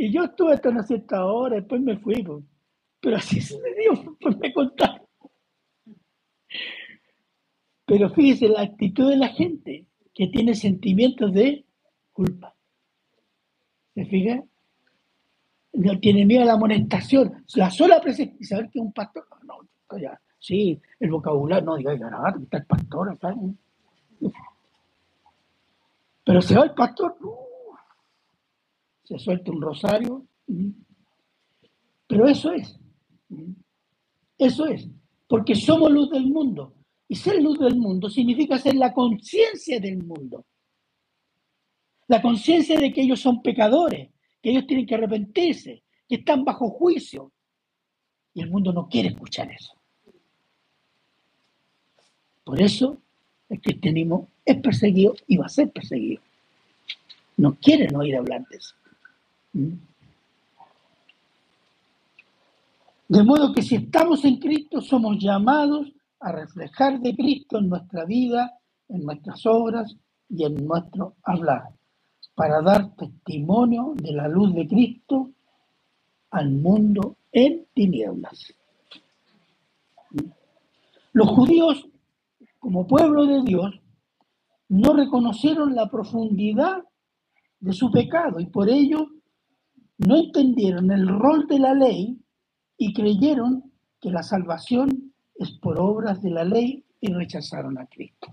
y 0.00 0.12
yo 0.12 0.24
estuve 0.24 0.52
hasta 0.52 0.68
una 0.70 0.84
cierta 0.84 1.24
hora, 1.26 1.56
después 1.56 1.80
me 1.80 1.98
fui, 1.98 2.24
pero 3.00 3.16
así 3.16 3.40
sucedió, 3.40 4.16
pues 4.20 4.38
me 4.38 4.52
contaron. 4.52 5.06
Pero 7.84 8.10
fíjese 8.10 8.48
la 8.48 8.62
actitud 8.62 9.10
de 9.10 9.16
la 9.16 9.28
gente 9.28 9.86
que 10.14 10.28
tiene 10.28 10.54
sentimientos 10.54 11.32
de 11.32 11.64
culpa. 12.12 12.54
¿Se 13.94 14.04
fija? 14.04 14.44
No 15.78 16.00
tiene 16.00 16.26
miedo 16.26 16.42
a 16.42 16.46
la 16.46 16.52
amonestación. 16.54 17.44
La 17.54 17.70
sola 17.70 18.00
presencia. 18.00 18.36
¿Y 18.40 18.44
saber 18.44 18.68
que 18.68 18.80
un 18.80 18.92
pastor? 18.92 19.24
No, 19.44 19.58
no, 19.62 19.98
ya. 19.98 20.20
Sí, 20.40 20.80
el 20.98 21.10
vocabulario. 21.10 21.64
No, 21.64 21.76
diga, 21.76 21.94
ya, 21.96 22.08
está 22.42 22.58
el 22.58 22.66
pastor 22.66 23.10
acá. 23.10 23.32
Pero 26.24 26.42
se 26.42 26.56
va 26.56 26.64
el 26.64 26.74
pastor. 26.74 27.16
se 29.04 29.18
suelta 29.20 29.52
un 29.52 29.62
rosario. 29.62 30.26
Pero 32.08 32.26
eso 32.26 32.50
es. 32.50 32.76
Eso 34.36 34.66
es. 34.66 34.88
Porque 35.28 35.54
somos 35.54 35.92
luz 35.92 36.10
del 36.10 36.26
mundo. 36.26 36.74
Y 37.06 37.14
ser 37.14 37.40
luz 37.40 37.56
del 37.60 37.76
mundo 37.76 38.10
significa 38.10 38.58
ser 38.58 38.74
la 38.74 38.92
conciencia 38.92 39.78
del 39.78 40.02
mundo. 40.02 40.44
La 42.08 42.20
conciencia 42.20 42.80
de 42.80 42.92
que 42.92 43.02
ellos 43.02 43.20
son 43.20 43.42
pecadores, 43.42 44.10
que 44.42 44.50
ellos 44.50 44.66
tienen 44.66 44.86
que 44.86 44.94
arrepentirse, 44.94 45.82
que 46.08 46.16
están 46.16 46.44
bajo 46.44 46.70
juicio. 46.70 47.32
Y 48.34 48.42
el 48.42 48.50
mundo 48.50 48.72
no 48.72 48.88
quiere 48.88 49.08
escuchar 49.08 49.50
eso. 49.50 49.74
Por 52.44 52.60
eso 52.60 52.98
el 53.48 53.60
cristianismo 53.60 54.28
es 54.44 54.56
perseguido 54.60 55.14
y 55.26 55.36
va 55.36 55.46
a 55.46 55.50
ser 55.50 55.70
perseguido. 55.70 56.22
No 57.36 57.54
quieren 57.54 57.94
oír 57.96 58.16
hablar 58.16 58.46
de 58.48 58.56
eso. 58.56 58.74
¿Mm? 59.52 59.74
De 63.08 63.22
modo 63.22 63.54
que 63.54 63.62
si 63.62 63.76
estamos 63.76 64.24
en 64.24 64.36
Cristo, 64.36 64.80
somos 64.80 65.18
llamados 65.18 65.90
a 66.20 66.32
reflejar 66.32 67.00
de 67.00 67.14
Cristo 67.16 67.58
en 67.58 67.70
nuestra 67.70 68.04
vida, 68.04 68.58
en 68.88 69.04
nuestras 69.04 69.44
obras 69.46 69.96
y 70.28 70.44
en 70.44 70.66
nuestro 70.66 71.16
hablar 71.22 71.77
para 72.38 72.62
dar 72.62 72.94
testimonio 72.94 73.94
de 73.96 74.12
la 74.12 74.28
luz 74.28 74.54
de 74.54 74.68
Cristo 74.68 75.30
al 76.30 76.52
mundo 76.52 77.16
en 77.32 77.66
tinieblas. 77.74 78.54
Los 81.12 81.30
judíos, 81.30 81.84
como 82.60 82.86
pueblo 82.86 83.26
de 83.26 83.42
Dios, 83.42 83.80
no 84.68 84.92
reconocieron 84.92 85.74
la 85.74 85.90
profundidad 85.90 86.84
de 87.58 87.72
su 87.72 87.90
pecado 87.90 88.38
y 88.38 88.46
por 88.46 88.68
ello 88.68 89.08
no 89.96 90.14
entendieron 90.14 90.92
el 90.92 91.08
rol 91.08 91.48
de 91.48 91.58
la 91.58 91.74
ley 91.74 92.20
y 92.76 92.92
creyeron 92.92 93.72
que 94.00 94.10
la 94.10 94.22
salvación 94.22 95.12
es 95.34 95.50
por 95.58 95.80
obras 95.80 96.22
de 96.22 96.30
la 96.30 96.44
ley 96.44 96.84
y 97.00 97.12
rechazaron 97.12 97.78
a 97.78 97.86
Cristo. 97.86 98.28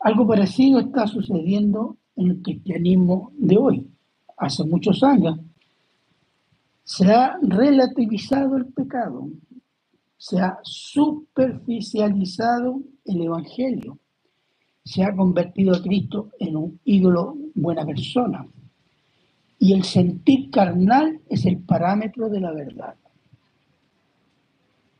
Algo 0.00 0.26
parecido 0.26 0.80
está 0.80 1.06
sucediendo 1.06 1.98
en 2.16 2.30
el 2.30 2.42
cristianismo 2.42 3.32
de 3.36 3.56
hoy, 3.56 3.88
hace 4.36 4.64
muchos 4.64 5.02
años, 5.02 5.38
se 6.84 7.10
ha 7.10 7.36
relativizado 7.42 8.56
el 8.56 8.66
pecado, 8.66 9.28
se 10.16 10.40
ha 10.40 10.58
superficializado 10.62 12.82
el 13.04 13.22
Evangelio, 13.22 13.98
se 14.84 15.02
ha 15.02 15.14
convertido 15.14 15.74
a 15.74 15.82
Cristo 15.82 16.30
en 16.38 16.56
un 16.56 16.80
ídolo 16.84 17.36
buena 17.54 17.84
persona. 17.86 18.46
Y 19.58 19.72
el 19.72 19.84
sentir 19.84 20.50
carnal 20.50 21.20
es 21.28 21.46
el 21.46 21.58
parámetro 21.58 22.28
de 22.28 22.40
la 22.40 22.52
verdad. 22.52 22.94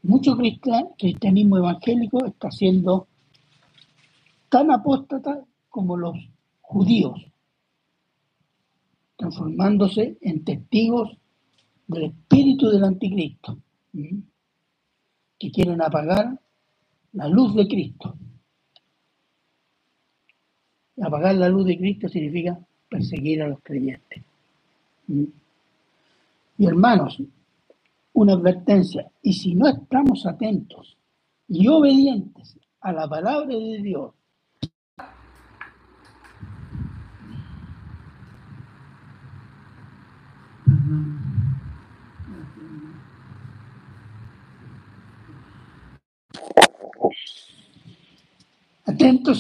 Mucho 0.03 0.37
cristianismo 0.37 1.59
evangélico 1.59 2.25
está 2.25 2.51
siendo 2.51 3.09
tan 4.49 4.71
apóstatas 4.71 5.39
como 5.69 5.97
los 5.97 6.15
judíos, 6.65 7.21
transformándose 9.17 10.19
en 10.21 10.45
testigos 10.45 11.17
del 11.87 12.05
espíritu 12.05 12.71
del 12.71 12.85
anticristo, 12.85 13.59
que 15.39 15.51
quieren 15.51 15.81
apagar 15.83 16.41
la 17.13 17.29
luz 17.29 17.55
de 17.55 17.69
Cristo. 17.69 18.17
Apagar 21.01 21.35
la 21.37 21.49
luz 21.49 21.67
de 21.67 21.79
Cristo 21.79 22.09
significa 22.09 22.59
perseguir 22.89 23.43
a 23.43 23.49
los 23.49 23.61
creyentes. 23.63 24.25
Y 25.07 26.67
hermanos, 26.67 27.21
una 28.15 28.33
advertencia, 28.33 29.11
y 29.23 29.33
si 29.33 29.55
no 29.55 29.69
estamos 29.69 30.25
atentos 30.25 30.97
y 31.49 31.69
obedientes 31.69 32.57
a 32.81 32.93
la 32.93 33.09
palabra 33.09 33.57
de 33.57 33.83
Dios, 33.83 34.15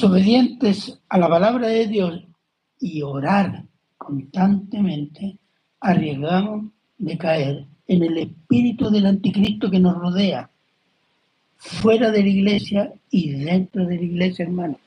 obedientes 0.04 0.98
a 1.08 1.16
la 1.16 1.28
palabra 1.28 1.68
de 1.68 1.86
Dios 1.86 2.22
y 2.80 3.00
orar 3.00 3.64
constantemente, 3.96 5.38
arriesgamos 5.80 6.66
de 6.98 7.16
caer 7.16 7.66
en 7.86 8.02
el 8.02 8.18
espíritu 8.18 8.90
del 8.90 9.06
anticristo 9.06 9.70
que 9.70 9.80
nos 9.80 9.96
rodea, 9.96 10.50
fuera 11.56 12.10
de 12.10 12.22
la 12.22 12.28
iglesia 12.28 12.92
y 13.10 13.30
dentro 13.30 13.86
de 13.86 13.96
la 13.96 14.02
iglesia, 14.02 14.44
hermano. 14.44 14.78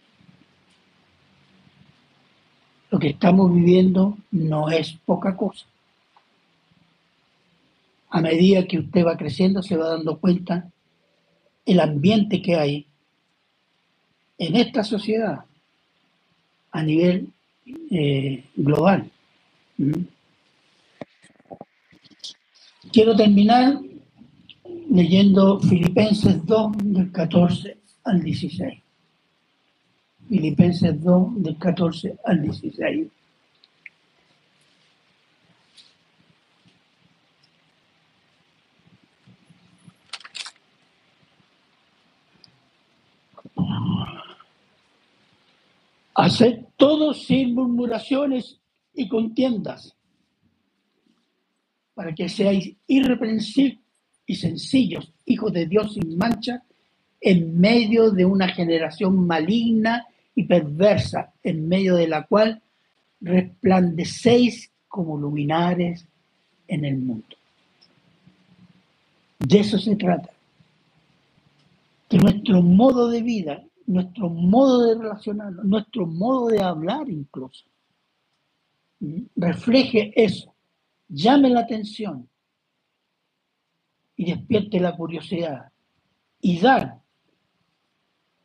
Lo 2.91 2.99
que 2.99 3.09
estamos 3.09 3.51
viviendo 3.51 4.15
no 4.29 4.69
es 4.69 4.93
poca 5.05 5.35
cosa. 5.35 5.65
A 8.09 8.21
medida 8.21 8.67
que 8.67 8.79
usted 8.79 9.05
va 9.05 9.17
creciendo, 9.17 9.63
se 9.63 9.75
va 9.75 9.89
dando 9.89 10.19
cuenta 10.19 10.69
el 11.65 11.79
ambiente 11.79 12.41
que 12.41 12.55
hay 12.55 12.86
en 14.37 14.55
esta 14.55 14.83
sociedad 14.83 15.45
a 16.71 16.83
nivel 16.83 17.29
eh, 17.91 18.43
global. 18.55 19.09
¿Mm? 19.77 20.01
Quiero 22.91 23.15
terminar 23.15 23.79
leyendo 24.89 25.59
Filipenses 25.59 26.45
2 26.45 26.71
del 26.77 27.11
14 27.11 27.77
al 28.05 28.23
16. 28.23 28.79
Filipenses 30.29 31.03
2 31.03 31.43
del 31.43 31.57
14 31.57 32.13
al 32.23 32.41
16. 32.41 33.07
Haced 46.19 46.65
todo 46.77 47.13
sin 47.13 47.53
murmuraciones 47.53 48.59
y 48.95 49.07
contiendas, 49.07 49.95
para 51.93 52.15
que 52.15 52.27
seáis 52.27 52.75
irreprensibles 52.87 53.77
y 54.25 54.35
sencillos, 54.35 55.13
hijos 55.27 55.53
de 55.53 55.67
Dios 55.67 55.93
sin 55.93 56.17
mancha, 56.17 56.63
en 57.21 57.59
medio 57.59 58.09
de 58.09 58.25
una 58.25 58.47
generación 58.47 59.27
maligna 59.27 60.07
y 60.33 60.45
perversa, 60.45 61.33
en 61.43 61.67
medio 61.67 61.95
de 61.95 62.07
la 62.07 62.23
cual 62.23 62.63
resplandecéis 63.21 64.71
como 64.87 65.17
luminares 65.17 66.03
en 66.67 66.83
el 66.83 66.97
mundo. 66.97 67.35
De 69.37 69.59
eso 69.59 69.77
se 69.77 69.95
trata. 69.95 70.31
Que 72.09 72.17
nuestro 72.17 72.63
modo 72.63 73.07
de 73.07 73.21
vida 73.21 73.66
nuestro 73.87 74.29
modo 74.29 74.85
de 74.85 75.01
relacionarnos, 75.01 75.65
nuestro 75.65 76.05
modo 76.05 76.47
de 76.47 76.61
hablar 76.61 77.09
incluso. 77.09 77.65
Refleje 79.35 80.11
eso, 80.15 80.53
llame 81.07 81.49
la 81.49 81.61
atención 81.61 82.27
y 84.15 84.25
despierte 84.25 84.79
la 84.79 84.95
curiosidad 84.95 85.71
y 86.41 86.59
dar 86.59 86.99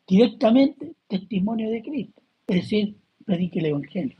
directamente 0.06 0.94
testimonio 1.08 1.70
de 1.70 1.82
Cristo, 1.82 2.22
es 2.46 2.56
decir, 2.56 2.96
predique 3.24 3.58
el 3.58 3.66
Evangelio. 3.66 4.16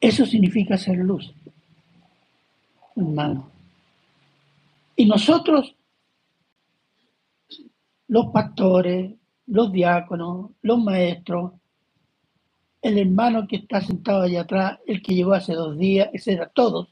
Eso 0.00 0.24
significa 0.24 0.78
ser 0.78 0.96
luz, 0.98 1.32
hermano. 2.96 3.50
Y 4.96 5.06
nosotros 5.06 5.74
los 8.12 8.26
pastores, 8.26 9.10
los 9.46 9.72
diáconos, 9.72 10.50
los 10.60 10.78
maestros, 10.84 11.52
el 12.82 12.98
hermano 12.98 13.48
que 13.48 13.56
está 13.56 13.80
sentado 13.80 14.24
allá 14.24 14.42
atrás, 14.42 14.80
el 14.86 15.00
que 15.00 15.14
llegó 15.14 15.32
hace 15.32 15.54
dos 15.54 15.78
días, 15.78 16.10
etcétera, 16.12 16.50
todos 16.54 16.90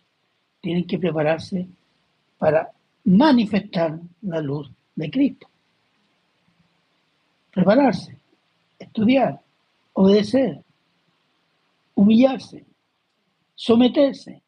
tienen 0.62 0.86
que 0.86 0.98
prepararse 0.98 1.68
para 2.38 2.70
manifestar 3.04 4.00
la 4.22 4.40
luz 4.40 4.70
de 4.94 5.10
Cristo. 5.10 5.46
Prepararse, 7.50 8.16
estudiar, 8.78 9.42
obedecer, 9.92 10.64
humillarse, 11.96 12.64
someterse. 13.54 14.40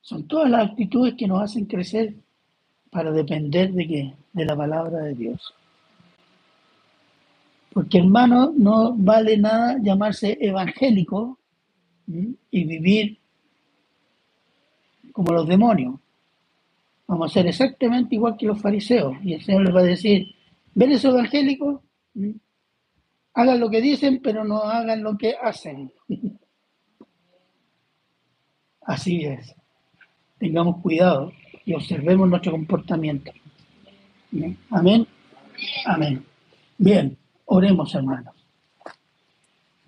Son 0.00 0.26
todas 0.26 0.50
las 0.50 0.70
actitudes 0.70 1.14
que 1.16 1.28
nos 1.28 1.42
hacen 1.42 1.64
crecer 1.66 2.16
para 2.90 3.10
depender 3.12 3.72
de 3.72 3.86
qué? 3.86 4.14
De 4.32 4.44
la 4.44 4.56
palabra 4.56 5.00
de 5.00 5.14
Dios. 5.14 5.54
Porque 7.72 7.98
hermano, 7.98 8.52
no 8.56 8.94
vale 8.96 9.36
nada 9.36 9.78
llamarse 9.80 10.38
evangélico 10.40 11.38
y 12.06 12.64
vivir 12.64 13.18
como 15.12 15.32
los 15.32 15.46
demonios. 15.46 16.00
Vamos 17.06 17.30
a 17.30 17.34
ser 17.34 17.46
exactamente 17.46 18.14
igual 18.14 18.36
que 18.36 18.46
los 18.46 18.60
fariseos. 18.60 19.16
Y 19.22 19.34
el 19.34 19.42
Señor 19.42 19.64
les 19.64 19.74
va 19.74 19.80
a 19.80 19.84
decir, 19.84 20.34
¿ven 20.74 20.92
esos 20.92 21.12
evangélicos? 21.12 21.80
Hagan 23.34 23.60
lo 23.60 23.70
que 23.70 23.80
dicen, 23.80 24.20
pero 24.22 24.44
no 24.44 24.62
hagan 24.62 25.02
lo 25.02 25.16
que 25.16 25.34
hacen. 25.40 25.92
Así 28.82 29.24
es. 29.24 29.54
Tengamos 30.38 30.80
cuidado 30.82 31.32
y 31.68 31.74
observemos 31.74 32.26
nuestro 32.26 32.52
comportamiento. 32.52 33.30
Amén. 34.70 35.06
Amén. 35.84 36.24
Bien, 36.78 37.14
oremos 37.44 37.94
hermanos. 37.94 38.34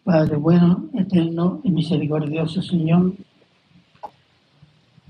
Padre 0.04 0.36
bueno, 0.36 0.90
eterno 0.92 1.62
y 1.64 1.70
misericordioso 1.70 2.60
Señor, 2.60 3.14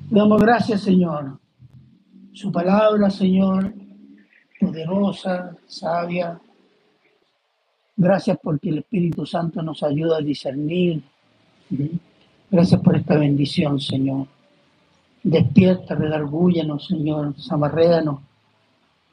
damos 0.09 0.41
gracias 0.41 0.83
Señor. 0.83 1.41
Su 2.33 2.53
palabra, 2.53 3.11
Señor, 3.11 3.75
poderosa, 4.61 5.57
sabia. 5.67 6.41
Gracias 7.97 8.39
porque 8.41 8.69
el 8.69 8.79
Espíritu 8.79 9.27
Santo 9.27 9.61
nos 9.61 9.83
ayuda 9.83 10.19
a 10.19 10.23
discernir. 10.23 11.03
Gracias 12.49 12.81
por 12.81 12.95
esta 12.95 13.17
bendición, 13.17 13.81
Señor. 13.81 14.29
Despierta, 15.23 15.95
redargúyanos, 15.95 16.87
Señor, 16.87 17.35
zamarréanos 17.39 18.21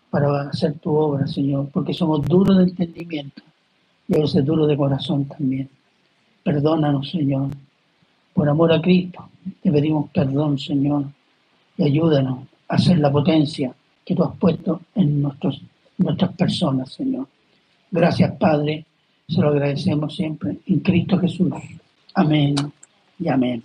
para 0.10 0.42
hacer 0.42 0.80
tu 0.80 0.96
obra, 0.96 1.28
Señor, 1.28 1.70
porque 1.72 1.94
somos 1.94 2.26
duros 2.26 2.58
de 2.58 2.64
entendimiento 2.64 3.44
y 4.08 4.16
a 4.16 4.22
veces 4.22 4.46
duros 4.46 4.68
de 4.68 4.78
corazón 4.78 5.26
también. 5.26 5.70
Perdónanos, 6.44 7.10
Señor. 7.10 7.50
Por 8.34 8.48
amor 8.48 8.72
a 8.72 8.82
Cristo, 8.82 9.30
te 9.62 9.72
pedimos 9.72 10.10
perdón, 10.12 10.58
Señor, 10.58 11.06
y 11.78 11.84
ayúdanos 11.84 12.48
a 12.70 12.76
hacer 12.76 13.00
la 13.00 13.12
potencia 13.12 13.74
que 14.06 14.16
tú 14.16 14.24
has 14.24 14.36
puesto 14.38 14.82
en 14.96 15.22
nuestros, 15.22 15.62
nuestras 15.98 16.34
personas, 16.34 16.94
Señor. 16.94 17.28
Gracias, 17.92 18.32
Padre. 18.38 18.86
Se 19.28 19.42
lo 19.42 19.50
agradecemos 19.50 20.16
siempre 20.16 20.58
en 20.68 20.80
Cristo 20.80 21.20
Jesús. 21.20 21.52
Amén 22.14 22.56
y 23.20 23.28
amén. 23.28 23.62